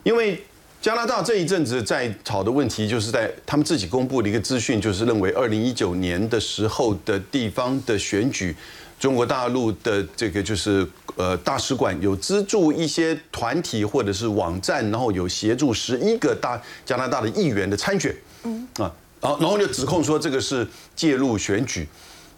[0.02, 0.42] 因为
[0.80, 8.54] 加拿大这一阵子在吵的问题，就是在他们自己公布的一个资讯，就是认为二零一九年的时候的地方的选举，
[8.98, 10.86] 中国大陆的这个就是
[11.16, 18.14] 呃大使馆有资助一些团体或者是网站，然后有协助十一个大加拿大的议员的参选，
[18.44, 18.68] 嗯。
[18.76, 21.86] 啊，然后然后就指控说这个是介入选举，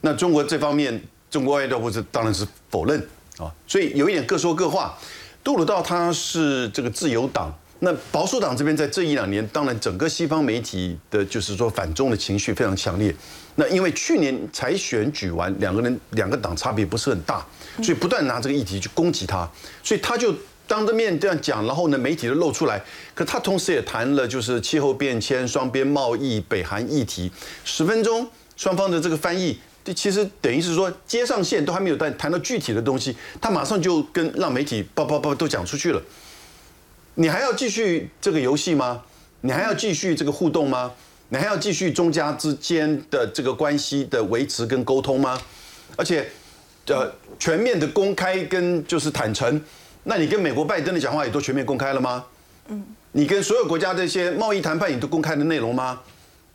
[0.00, 2.98] 那中国这方面，中国外交部是当然是否认
[3.38, 4.98] 啊，所以有一点各说各话。
[5.42, 13.14] 杜鲁道他是这个自由党，那保守党这边在这一两年，当然整个西方媒体的就是说反中的情绪非常强烈。
[13.54, 17.42] 那因为去年才选举完，两个人两个党差别不是很大，
[17.82, 19.48] 所以不断拿这个议题去攻击他，
[19.82, 20.34] 所以他就
[20.70, 22.80] 当着面这样讲，然后呢媒体就露出来。
[23.12, 27.28] 可他同时也谈了就是气候变迁、双边贸易、北韩议题，
[27.64, 28.24] 十分钟
[28.56, 29.58] 双方的这个翻译。
[29.82, 36.00] 这其实等于是说接上线都还没有谈谈到具体的东西，他马上就跟让媒体叭叭叭都讲出去了。
[37.16, 39.02] 你还要继续这个游戏吗？
[39.40, 40.92] 你还要继续这个互动吗？
[41.30, 45.36] 你还要继续中加之间的这个关系的维持跟沟通吗？
[45.96, 46.30] 而且，
[46.86, 49.60] 呃，全面的公开跟就是坦诚，
[50.04, 52.24] 那你跟美国拜登的讲话也都全面公开了吗？
[52.68, 56.00] 嗯，你跟所有国家这些贸易谈判也都公开的内容吗？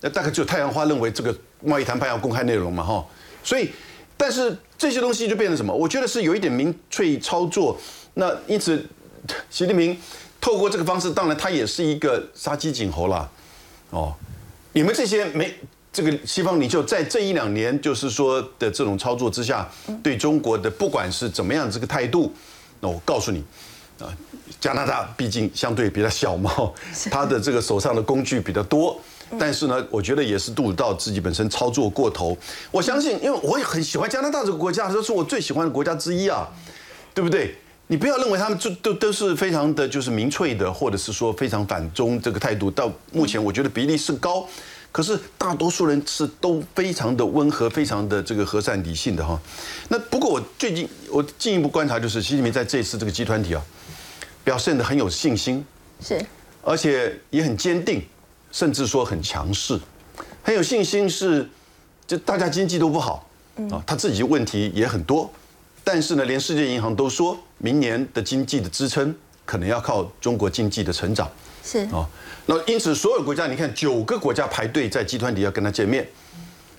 [0.01, 3.05] 那大概只有太阳花认为这个贸易谈判要公开内容嘛，哈。
[3.43, 3.69] 所以，
[4.17, 5.73] 但是这些东西就变成什么？
[5.73, 7.77] 我觉得是有一点民粹操作。
[8.15, 8.85] 那因此，
[9.49, 9.97] 习近平
[10.41, 13.29] 透过这个方式，当然他也是一个杀鸡儆猴啦。
[13.91, 14.13] 哦，
[14.73, 15.53] 你们这些没
[15.93, 19.69] 这个西方领袖在这一两年，就是说的这种操作之下，
[20.03, 22.33] 对中国的不管是怎么样这个态度，
[22.85, 23.43] 那我告诉你，
[23.99, 24.13] 啊，
[24.61, 26.51] 加拿大毕竟相对比较小嘛，
[27.09, 29.01] 他的这个手上的工具比较多。
[29.39, 32.37] 但是呢，我觉得也是杜鲁道自己本身操作过头。
[32.69, 36.47] 我相信，因为我也很喜欢加拿大这个国家，这是我最喜欢的国家之一啊，
[37.11, 37.55] 对不对？
[37.87, 42.69] 你不要认为他们就都都是非常的就是民粹的，或者是说非常反中这个态度。
[42.69, 44.47] 到目前，我觉得比例是高，
[44.95, 49.37] 可是大多数人是都非常的温和，非常的这个和善理性的哈。
[49.89, 53.61] 那不过我最近我进一步观察，就是习近平在这次这个集团体啊，
[54.45, 55.65] 表现的很有信心，
[55.99, 56.25] 是，
[56.61, 58.01] 而且也很坚定。
[58.53, 59.77] 甚至说很强势，
[60.41, 61.45] 很有信心，是
[62.07, 63.27] 就大家经济都不好
[63.69, 65.29] 啊，他自己问题也很多，
[65.83, 71.29] 但是呢，连世界银行都说明年的经济的支撑可能要靠中国经济的成长，
[71.65, 71.79] 是。
[71.87, 72.07] 啊，
[72.45, 76.07] 那因此所有国家，你看九个国家排队在集团底下跟他见面。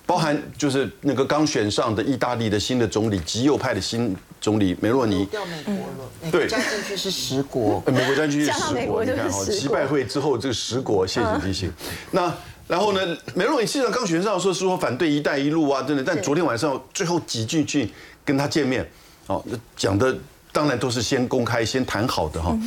[0.05, 5.25] 包含就是那个刚选上的意大利的新的总理，极右派的新总理梅洛尼。
[5.25, 9.03] 掉美国了，对，加进去是十国，美国加进去是十国。
[9.03, 11.69] 你看哈，习拜会之后这个十国，谢谢提醒。
[12.11, 12.33] 那
[12.69, 17.91] 然后呢，梅洛尼实际上刚选上说是说反对“一带一路”啊，真的，但昨天晚上最后挤进去
[18.23, 18.89] 跟他见面，
[19.25, 19.43] 哦，
[19.75, 20.17] 讲的
[20.53, 22.57] 当然都是先公开、先谈好的哈。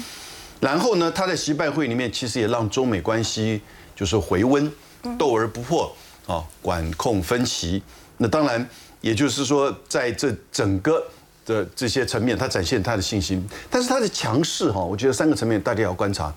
[0.60, 3.60] 然后呢，他在习拜会里面其实也让中美关系
[3.96, 4.70] 就是回温，
[5.18, 5.92] 斗而不破。
[6.26, 7.82] 啊，管控分歧，
[8.18, 8.64] 那当然，
[9.00, 11.02] 也就是说，在这整个
[11.44, 13.44] 的这些层面，他展现他的信心。
[13.68, 16.32] 但是他的强势哈，我觉得三个层面大家要观察。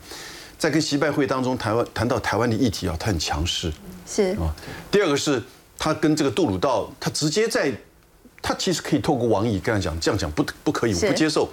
[0.58, 3.72] 在跟习拜会当中，台湾谈到台湾的议题啊，他很强势。
[4.08, 4.52] 是啊。
[4.90, 5.44] 第二个是
[5.78, 7.72] 他跟这个杜鲁道，他直接在，
[8.42, 11.48] 他其实可以透过王毅跟他讲，这样讲不不可以，我不接受，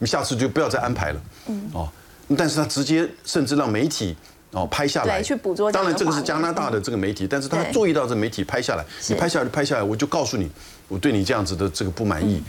[0.00, 1.20] 你下次就不要再安排了。
[1.46, 1.70] 嗯。
[1.74, 1.88] 哦，
[2.36, 4.16] 但是他直接甚至让媒体。
[4.56, 5.72] 哦，拍下来，去捕捉。
[5.72, 10.48] 当然，这个是加拿大的这个媒体，但是他注意到这媒体拍下来，你拍下来就拍下来，我就告诉你，
[10.86, 12.40] 我对你这样子的这个不满意。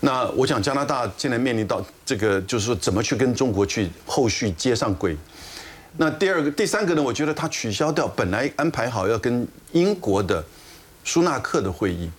[0.00, 5.16] 那我想加拿大现在面临到这个，就是说怎么去跟中国去后续接上轨。
[5.96, 7.02] 那第二个、第三个呢？
[7.02, 10.44] 我觉得他取消掉本来安排好要跟英国的
[11.04, 12.10] 苏纳克的会议。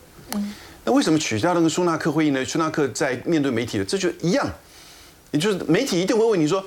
[0.83, 2.43] 那为什么取消那个苏纳克会议呢？
[2.43, 4.49] 苏纳克在面对媒体的，这就一样，
[5.29, 6.65] 也就是媒体一定会问你说，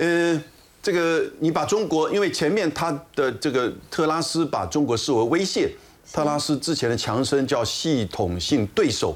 [0.00, 0.42] 呃，
[0.82, 5.70] 这个你把中国，因为前面他的这个特拉斯把中国视为威胁，
[6.10, 9.14] 特拉斯之前的强生叫系统性对手，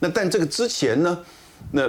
[0.00, 1.18] 那但这个之前呢，
[1.72, 1.86] 那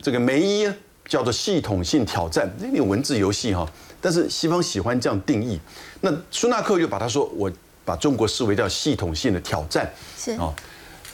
[0.00, 0.70] 这个梅伊
[1.08, 3.68] 叫做系统性挑战，那点文字游戏哈，
[4.00, 5.58] 但是西方喜欢这样定义，
[6.00, 7.50] 那苏纳克就把他说，我
[7.84, 10.54] 把中国视为叫系统性的挑战，是啊。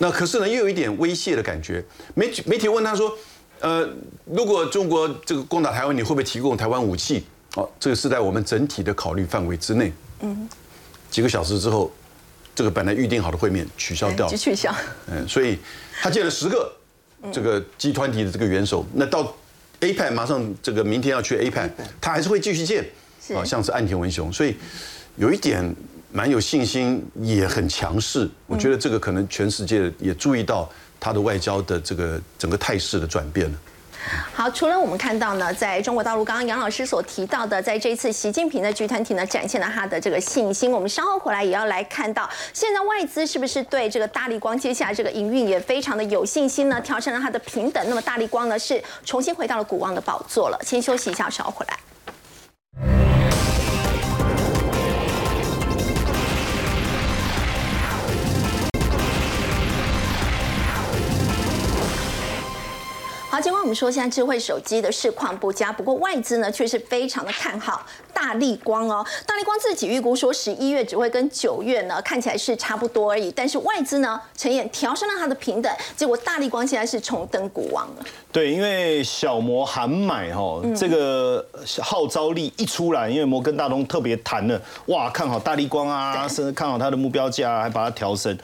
[0.03, 1.85] 那可是呢，又有一点威胁的感觉。
[2.15, 3.13] 媒媒体问他说
[3.61, 3.89] ：“呃，
[4.25, 7.25] 如果中国这个攻打台湾，你会不会提供台湾武器？”
[7.57, 9.93] 哦，这个是在我们整体的考虑范围之内。
[10.21, 10.49] 嗯。
[11.11, 11.93] 几个小时之后，
[12.55, 14.75] 这个本来预定好的会面取消掉，取消。
[15.07, 15.59] 嗯，所以
[16.01, 16.73] 他见了十个
[17.33, 18.87] 这个集团体的这个元首。
[18.95, 19.35] 那到
[19.81, 22.85] APEC 马上这个明天要去 APEC，他还是会继续见。
[23.35, 24.57] 啊，像是岸田文雄，所以
[25.17, 25.75] 有一点。
[26.13, 28.29] 蛮有信心，也很强势。
[28.49, 30.69] 我觉得这个可能全世界也注意到
[31.01, 33.59] 他的外交的这个整个态势的转变呢。
[34.33, 40.73] 好，除了我们看到呢，在中国大陆，刚刚杨老师所提到的，在这次习近平的集团体呢，展现了他的这个信心。
[40.73, 46.81] 我们稍后回来也要来看到，现在外资是不是对这个大力光接下来这个营运也非常的有信心呢？
[46.81, 50.59] 调成了它的平等，那么大力光呢是重新回到了股王的宝座了。
[50.65, 53.10] 先休息一下，稍后回来。
[63.31, 69.07] 好，尽管我们说现在智慧手机的市况不佳，不过外资呢却是非常的看好大力光哦。
[69.25, 78.05] 大力光自己预估说十一月只会跟九月呢看起来是差不多而已，但是外资呢陈演调升了它的平等，结果大力光现在是重登股王了。
[78.33, 81.47] 对，因为小摩喊买哈，这个
[81.81, 88.37] 号召力一出来，因为摩根大通特别谈了，哇，看好大力光啊，甚至看好它的目标价，还把它调升。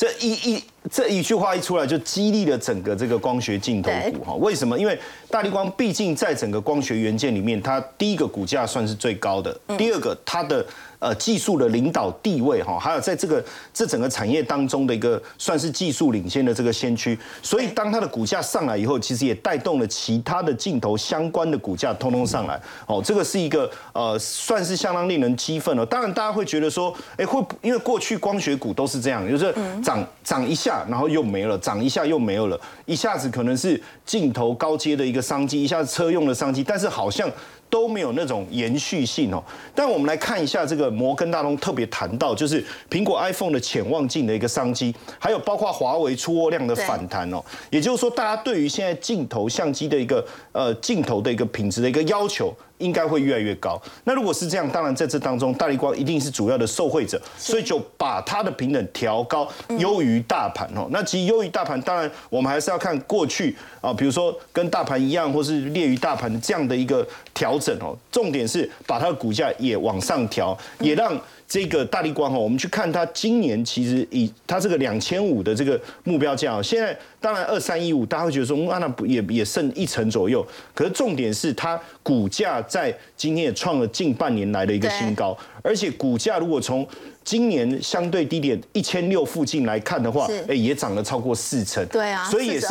[0.00, 4.34] 这一一这一句话一出来，就激励了整个这个光学镜头股哈。
[4.36, 4.78] 为什么？
[4.78, 4.98] 因为
[5.28, 10.64] 大力光毕竟在整个光学元件里面，它第一个股价算是最高的，第二个它的。
[11.00, 13.42] 呃，技术的领导地位哈，还有在这个
[13.72, 22.60] 这整个产业当中的一个算是技术领先的这个先驱，所以当它的股价上来以后，其实也带动了其他的镜头相关的股价通通上来。
[22.86, 25.86] 哦，这个是一个呃，算是相当令人激愤了。
[25.86, 37.26] 当然，大家会觉得说，哎，会因为过去光学股都是这样，就是涨涨一下，然后又没了，涨一下又没有了，一下子可能是镜头高阶的一个商机，一下子车用的商机，但是好像。
[37.70, 39.42] 都没有那种延续性哦，
[39.74, 52.52] 但我们来看一下这个摩根大通特别谈到，就是苹果 iPhone 的潜望镜的一个商机，还有包括华为出货量的反弹哦，也就是说，大家对于现在镜头相机的一个呃镜头的一个品质的一个要求。
[52.80, 53.80] 应该会越来越高。
[54.04, 59.46] 那如果是这样，当然在这当中，大力光一定是主要的受惠者，所以就把它的平等调高，
[59.78, 60.88] 优于大盘哦。
[60.90, 67.96] 那其实优于大盘，当然我们还是要看过去啊，比如说跟大盘一样，或是劣于大盘的这样的一个调整哦。
[68.10, 71.16] 重点是把它的股价也往上调，也让。
[71.50, 80.46] 这个大力光哈，我们去看它今年其实以它这个两千五的这个目标价，现在当然二三一五，大家会觉得说，啊那不也也剩一成左右。
[80.72, 86.86] 可是重点是它股价在今天也创了近半年来的一个新高，而且股价如果从
[87.22, 91.84] 今年相对低点一千六附近来看的话，哎，也涨了超过四成。
[91.86, 92.68] 对啊，所以也是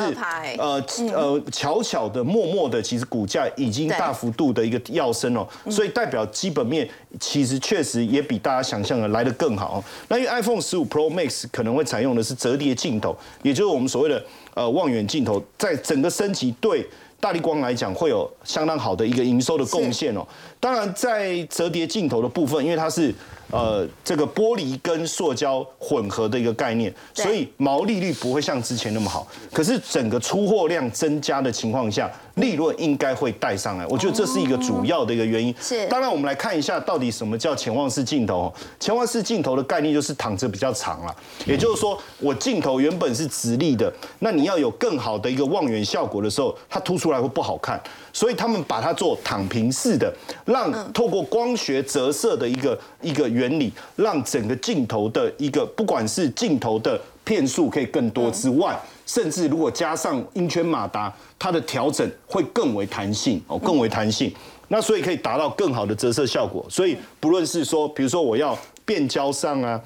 [0.58, 0.84] 呃
[1.14, 5.48] 呃巧巧的、默默的，其实股价已经大幅度的一个跃升哦。
[5.70, 6.88] 所以代表基本面
[7.20, 9.84] 其实确实也比大家想象的来得更好。
[10.08, 14.22] 那因为 iPhone 十五 Pro Max 可能会采用的是折叠镜头，也就是我们所谓的
[14.56, 16.86] 呃望远镜头，在整个升级对
[17.20, 20.26] 大力光来讲会有相当好的一个营收的贡献哦。
[20.60, 23.14] 当然在折叠镜头的部分，因为它是。
[23.52, 29.28] 呃，这个玻璃跟塑胶混合的一个概念，所以毛利率不会像之前那么好。
[29.52, 33.88] 可是整个出货量增加的情况下，利润应该会带上来。
[33.88, 35.54] 我觉得这是一个主要的一个原因。
[35.60, 35.88] 是。
[35.88, 38.54] 当然，我们来看一下到底什么叫潜望式镜头。
[38.80, 47.82] 潜望式镜头的概念就是躺着比较长了，也就是说，我镜头原本是直立的，那你要有更好的一个望远效果的时候，它凸出来会不好看。
[48.20, 50.14] 所以他们把它做躺平式的，
[50.44, 61.10] 让透过光学折射的一个一个原理，让整个镜头的一个不管是镜头的片数可以更多之外，甚至如果加上音圈马达，
[61.40, 64.30] 它的调整会更为弹性哦，更为弹性。
[64.68, 66.66] 那所以可以达到更好的折射效果。
[66.70, 68.54] 所以不论是说，比如说我要
[68.84, 69.82] 变焦上啊，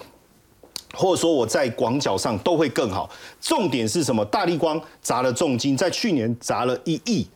[0.96, 3.08] 或者说我在广角上都会更好。
[3.40, 4.26] 重点是什么？
[4.26, 7.28] 大力光砸了重金，在去年砸了一亿。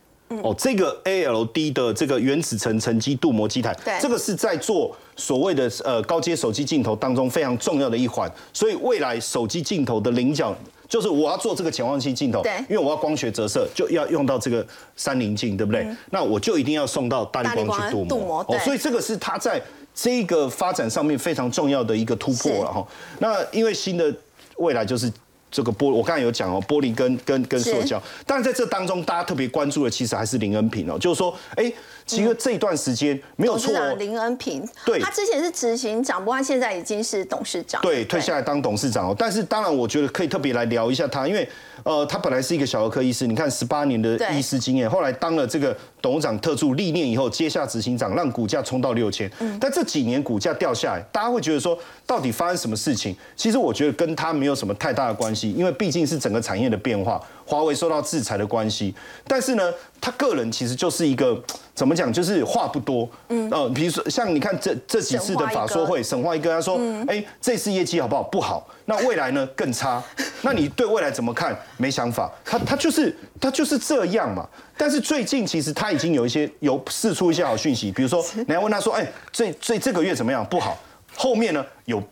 [0.42, 10.56] 哦，这个 ALD 的这个原子层沉积镀膜基台，对，这个是在做所谓的呃高阶手机镜头当中非常重要的一环，所以未来手机镜头的棱角。
[10.88, 14.66] 就是我要做这个潜望器镜头，对，因为我要光学折射，就要用到这个
[14.96, 15.86] 三棱镜，对不对？
[16.10, 19.62] 那我就一定要送到大力光去镀膜，哦，所以这个是它在
[19.94, 22.86] 这个发展上面非常重要的一个突破了哈。
[23.18, 24.10] 那因为新的
[24.56, 25.12] 未来就是
[25.50, 31.72] 这个玻，我刚才有讲哦，玻璃跟跟跟塑胶，但是在这当中，大家特别关注的其实还是林恩平哦，就是说，哎。
[32.08, 33.72] 其实这一段时间没有错。
[33.96, 37.80] 林恩平，对，他之前是执行长，不过他现在已经是董事长。
[37.82, 39.16] 对，退下来当董事长哦。
[39.16, 41.46] 但是当然，我觉得可以特别来聊一下他，因为
[41.84, 49.30] 呃，他本来是一个小儿科医师，你看十八年的医师经验，后来当了这个董事长特助历练以后，接下执行长，让股价冲到六千。
[49.40, 49.58] 嗯。
[49.60, 53.14] 但这几年股价掉下来，大家会觉得说，到底发生什么事情？
[53.36, 57.20] 其实我觉得跟他没有什么太大的关系，因为毕竟是整个产业的变化。
[57.44, 58.94] 华为受到制裁的关系，
[59.26, 61.42] 但是呢，他个人其实就是一个
[61.78, 63.08] 怎么讲，就是话不多。
[63.28, 66.76] 嗯，呃，比如说像你看这这几次的法说会，沈化一哥他说，
[67.06, 68.22] 哎，这次业绩好不好？
[68.24, 68.66] 不好。
[68.86, 69.46] 那未来呢？
[69.54, 70.02] 更差。
[70.42, 71.56] 那你对未来怎么看？
[71.76, 72.28] 没想法。
[72.44, 74.44] 他他就是他就是这样嘛。
[74.76, 80.44] 但是最近其实他已经有一些有释出一些好讯息，比如说你要问他说，哎，这这这个月怎么样？
[80.46, 80.76] 不好。
[81.14, 82.02] 后面呢有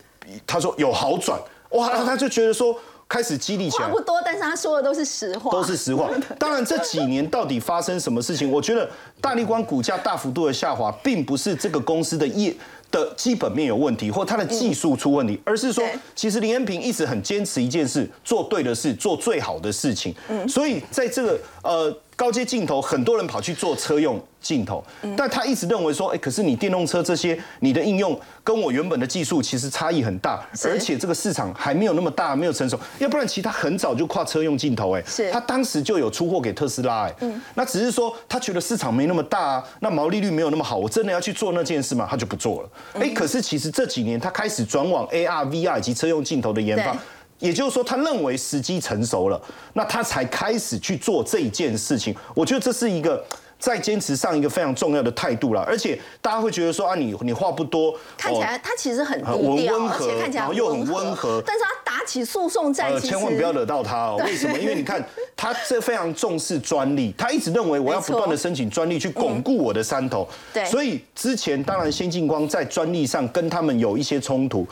[0.46, 1.36] 他说有好转，
[1.70, 2.78] 哇，他就觉得说。
[3.08, 6.10] 开始激励起来，话不多，但是他说的都是实话，都是实话。
[6.38, 8.50] 当然，这几年到底发生什么事情？
[8.50, 8.88] 我觉得
[9.20, 12.54] 大力光股价大幅度的下滑，并不是这个公司的业
[12.90, 15.84] 的基本面有问题，或它的技术出问题，而是说，
[16.14, 20.14] 其实林恩平一直很坚持一件事，做对的事，做最好的事情。
[20.28, 21.96] 嗯，所以在这个呃。
[22.16, 24.82] 高阶镜头，很多人跑去做车用镜头，
[25.16, 37.14] 但他一直认为说，哎，可是你电动车这些，你的应用跟我原本的技术其实差异很大，而且这个市场还没有那么大，没有成熟，要不然其他很早就跨车用镜头，哎，他当时就有出货给特斯拉，哎，
[37.54, 42.06] 那只是说他觉得市场没那么大，那毛利率没有那么好，我真的要去做那件事吗？
[42.08, 46.96] 他就不做了，哎，可是其实这几年他开始转往 AR、VR 以及车用镜头的研发。
[47.38, 49.38] 也就是说，他认为时机成熟了，
[49.74, 52.16] 那他才开始去做这一件事情。
[52.34, 53.22] 我觉得这是一个
[53.58, 55.60] 在坚持上一个非常重要的态度了。
[55.62, 61.42] 而且大家会觉得说啊，你你话不多，看起来他其实很低调，而且看起来又很温和。
[61.46, 64.20] 但是他打起诉讼战，千万不要惹到他哦。
[64.24, 64.58] 为什么？
[64.58, 65.04] 因为你看
[65.36, 70.28] 他这非常重视专利，他一直认为我要不断的申请专利去巩固我的山头。
[70.52, 74.66] 对，所以之前当然先进光在专利上跟他们有一些冲突，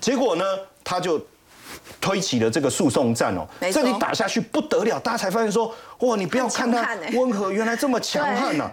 [0.00, 0.44] 结果呢，
[0.82, 1.20] 他就。
[2.00, 8.70] 推起了这个诉讼战哦，这里打下去不得了，大家才发现说，哇，你不要看他温和，原来这么强悍呐！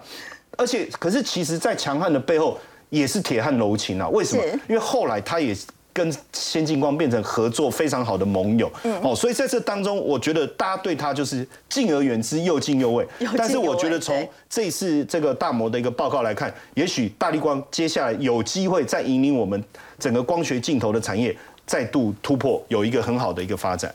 [0.57, 2.57] 而且，可是其实，在强悍的背后
[2.89, 4.07] 也是铁汉柔情啊。
[4.09, 4.43] 为什么？
[4.69, 5.53] 因为后来他也
[5.91, 8.71] 跟先进光变成合作非常好的盟友
[9.01, 13.05] 哦，所以在这当中，我觉得大家对他就是敬而远之，又敬又畏。
[13.37, 19.61] 但是我觉得从这次这个大摩的一个报告来看，也许大力光接下来有机会再引领我们
[19.97, 21.35] 整个光学镜头的产业。
[21.65, 23.93] 再度突破，有一个很好的一个发展。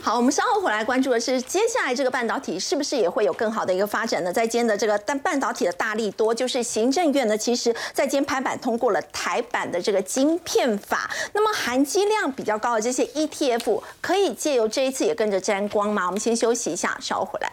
[0.00, 4.32] 好，我们稍后回来关注的是，接下来这个半导体是不是也会有更好的一个发展呢？
[4.32, 11.10] 在今天的这个半半导体的大力多，就是行政院呢，其实在今天拍板通过了台版的这个晶片法。
[11.32, 16.06] 那么含积量比较高的这些 ETF，可以借由这一次也跟着沾光吗？
[16.06, 17.50] 我们先休息一下，稍后回来。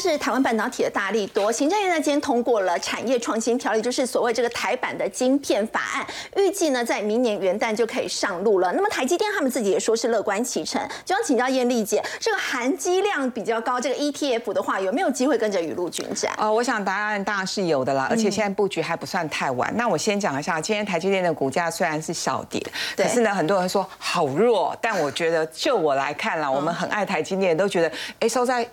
[0.00, 1.52] 是台湾半导体的大力多。
[1.52, 8.72] 行政院呢今天通过了产业创新条例，就是所谓这个台版的晶片法案，预计呢在明年元旦就可以上路了。
[8.72, 10.80] 那么台积电他们自己也说是乐观其成。
[11.04, 16.32] 就想请教艳丽姐，这个含积量比较高，这个 ETF 的话有没有机会跟着雨露均沾？
[16.38, 19.70] 哦，我想答案当然是有的啦，而且现在布局还不算太晚。
[19.76, 22.64] 那我先讲一下，今天台积电的股价虽然是小跌，
[22.96, 28.66] 可是呢很多人说好弱，但我觉得就我来看啦，我们很爱台积电，都觉得哎收在。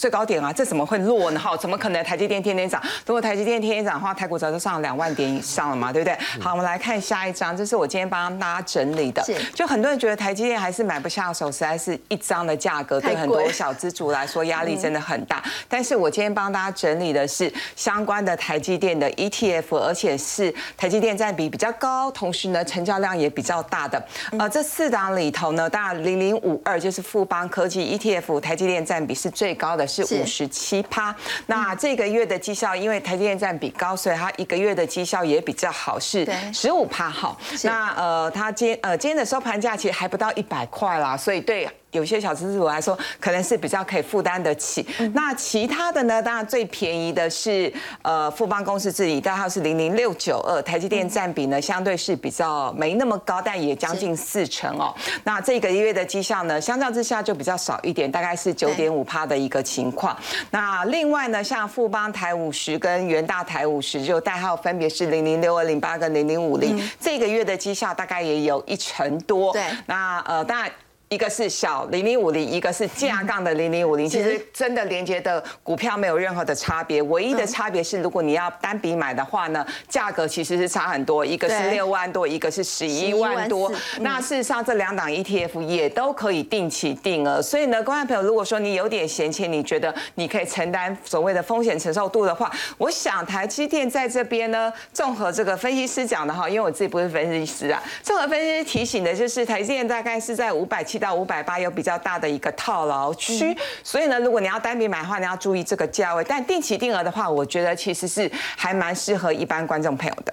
[0.00, 1.38] 最高点啊，这怎么会落呢？
[1.38, 2.82] 哈，怎么可能台积电天天涨？
[3.04, 6.16] 如果台积电天天涨的话，台股早就上两万点以上了嘛，对不对？
[6.40, 9.22] 好，我们来看下一张，这是我今天帮大家整理的。
[9.54, 15.42] 就很多人觉得台积电还是买不下手，实在是一张的价格对很多小资主来说压力真的很大。
[15.68, 24.02] 但是我今天帮大家整理的是相关的台积电的 ETF，而且是台积电占比比较高，同时呢成交量也比较大的。
[24.38, 29.89] 呃，这四档里头呢，当然零零五二就是富邦科技 ETF，台积电占比是最高的。
[29.90, 31.14] 是五十七趴，
[31.46, 37.36] 那这个月的绩效，因为台积电占比高，所以它一个月的绩效也比较好，是十五趴好。
[37.64, 44.86] 那呃，它今呃今天的收盘价其实还不到一百块啦，所以对有些小资主来说，可能是比较可以负担得起。
[45.12, 46.22] 那其他的呢？
[46.22, 47.72] 当然最便宜的是
[48.02, 54.94] 呃富邦公司治理，代号是零零六九二，台积电占比呢相对是比较没那么高，但也将近四成哦。
[55.24, 60.16] 那这个月的绩效呢，相较之下就比较少一点，大概是九点五趴的一个情况。
[60.50, 69.52] 那另外呢，像富邦台五十跟元大台五十，就代号分别是零零六二零八跟零零五零，这个月的绩效大概也有一成多。
[69.52, 70.70] 对，那呃当然。
[71.12, 83.72] 一个是小零零五零，一个是架杠的零零五零，其实真的连接的股票没有任何的差别，唯一的差别是如果你要单笔买的话呢，价格其实是差很多，一个是六万多，一个是十一万多。
[83.98, 92.48] 那事实上这两档 ETF 也都可以定期定额，所以呢，观众朋友，如果说你有点闲钱，你觉得你可以承担所谓的风险承受度的话，
[92.78, 100.99] 我想台积电在这边呢，综合这个分析师讲的哈，因为我自己不是分析师啊，综合分析师提醒的就是台积电大概是在五百七。
[101.00, 106.22] 到五百八有比较大的一个套牢区，所以呢，如果你要单笔买的话，你要注意这个价位。
[106.28, 110.32] 但定期定额的话，我觉得其实是还蛮适合一般观众朋友的。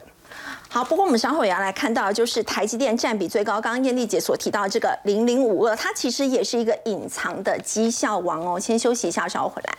[0.70, 8.60] 好，不过我们稍后也要来看到，就是台积电占比最高，刚刚艳丽姐所提到这个零零五二，它其实也是一个隐藏的绩效王哦。
[8.60, 9.74] 先休息一下，稍后回来。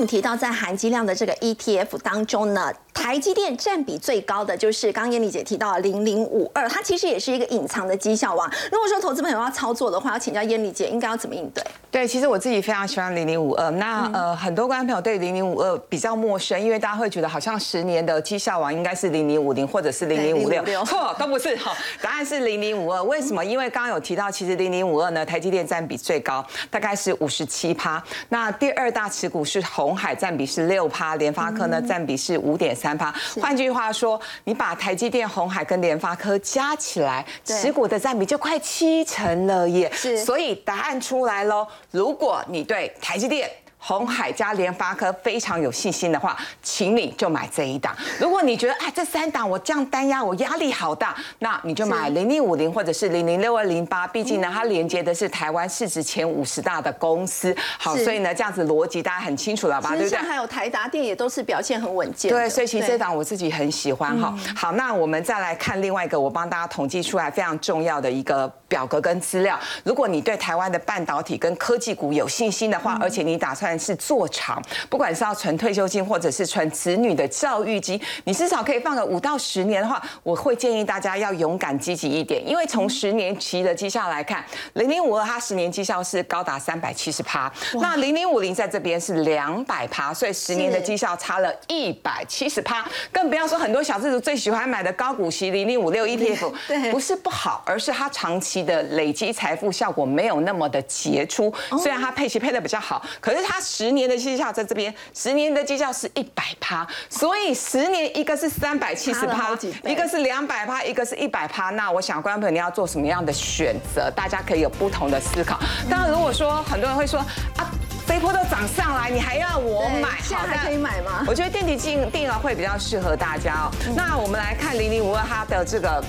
[0.00, 8.46] 我们提到在含金量的这个 ETF 当中呢，台积电占比最高的就是刚刚艳丽姐提到的零零五二，它其实也是一个隐藏的绩效王。
[8.70, 11.64] 如果说投资朋友要操作的话，要请教燕丽姐应该要怎么应对？
[11.90, 13.70] 对，其实我自己非常喜欢零零五二。
[13.70, 21.74] 那呃，很多观众朋友对零零五二比较陌生，因为大家会觉得好像十年的绩效王应该是零零五零或者是零零五六，错，都不是好。
[22.02, 23.02] 答案是零零五二。
[23.04, 23.42] 为什么？
[23.42, 28.02] 因为刚刚有提到，其实零零五二呢，台积电占比最高，大概是五十七趴。
[28.28, 29.58] 那第二大持股是。
[29.70, 33.14] 红海占比是六趴，联发科呢占比是五点三趴。
[33.40, 39.90] 换句话说，你把台积电、红海跟联发科加起来，持股的占比就快七成了耶。
[39.94, 41.66] 是，所以答案出来喽。
[41.90, 47.96] 如果你对台积电，红海加联发科非常有信心的话，请你就买这一档。
[48.20, 54.06] 如果你觉得哎这三档我降单压我压力好大，那你就买零零五零或者是零零六二零八。
[54.06, 57.56] 毕竟呢，它连接的是台湾市值前五十大的公司。
[57.78, 59.96] 好，所以呢这样子逻辑大家很清楚了吧？
[59.96, 60.18] 对不对？
[60.18, 62.30] 还有台达电也都是表现很稳健。
[62.30, 64.34] 对，所以其实这档我自己很喜欢哈。
[64.54, 69.58] 好，那我们再来看另外一个，我帮大家统计出来非常重要的一个表格跟资料。
[69.84, 84.44] 如果你对台湾的半导体跟科技股有信心的话，而且你打算是做长，不管是要存退休金或者是存子女的教育金，你至少可以放个五到十年的话，我会建议大家要勇敢积极一点，因为从十年期的绩效来看，
[84.74, 104.00] 零零五二它十年绩效是高达三百七十趴，那零零五零在这边是两百趴，所以十年的绩效差了一百七十趴，更不要说很多小资族最喜欢买的高股息零零五六 ETF， 对，不是不好，而是它长期的累积财富效果没有那么的杰出，虽然它配息配的比较好，可是它十年。
[104.10, 111.70] 的绩效在这边，十年的绩效是一百趴，所以十年一个是三百七十趴，一个是两百趴，一个是一百趴。
[111.70, 114.10] 那我想，观众朋友你要做什么样的选择？
[114.16, 115.60] 大家可以有不同的思考。
[115.88, 117.20] 当然，如果说很多人会说
[117.56, 117.70] 啊，
[118.04, 120.18] 飞波都涨上来，你还要我买？
[120.22, 121.24] 现在还可以买吗？
[121.28, 123.70] 我觉得电体定定额会比较适合大家哦。
[123.94, 126.02] 那我们来看零零五二它的这个。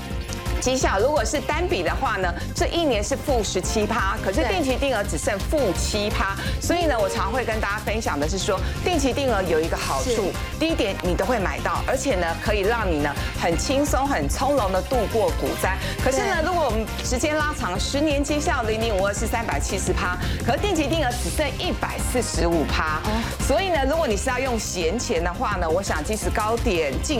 [0.62, 15.76] 绩效如果是单笔的话呢，这一年是负十七趴，可是定期定额只剩负七趴，所以呢，我常会跟大家分享的是说，定期定额有一个好处，第一点你都会买到，而且呢，可以让你呢很轻松、很从容的度过股灾。
[16.04, 23.02] 可是呢，如果我们时间拉长，十年绩效零零五二是三百七十趴，可定期定额只剩一百四十五趴，
[23.48, 27.20] 所以呢，如果你是要用闲钱的话呢，我想即使高点进。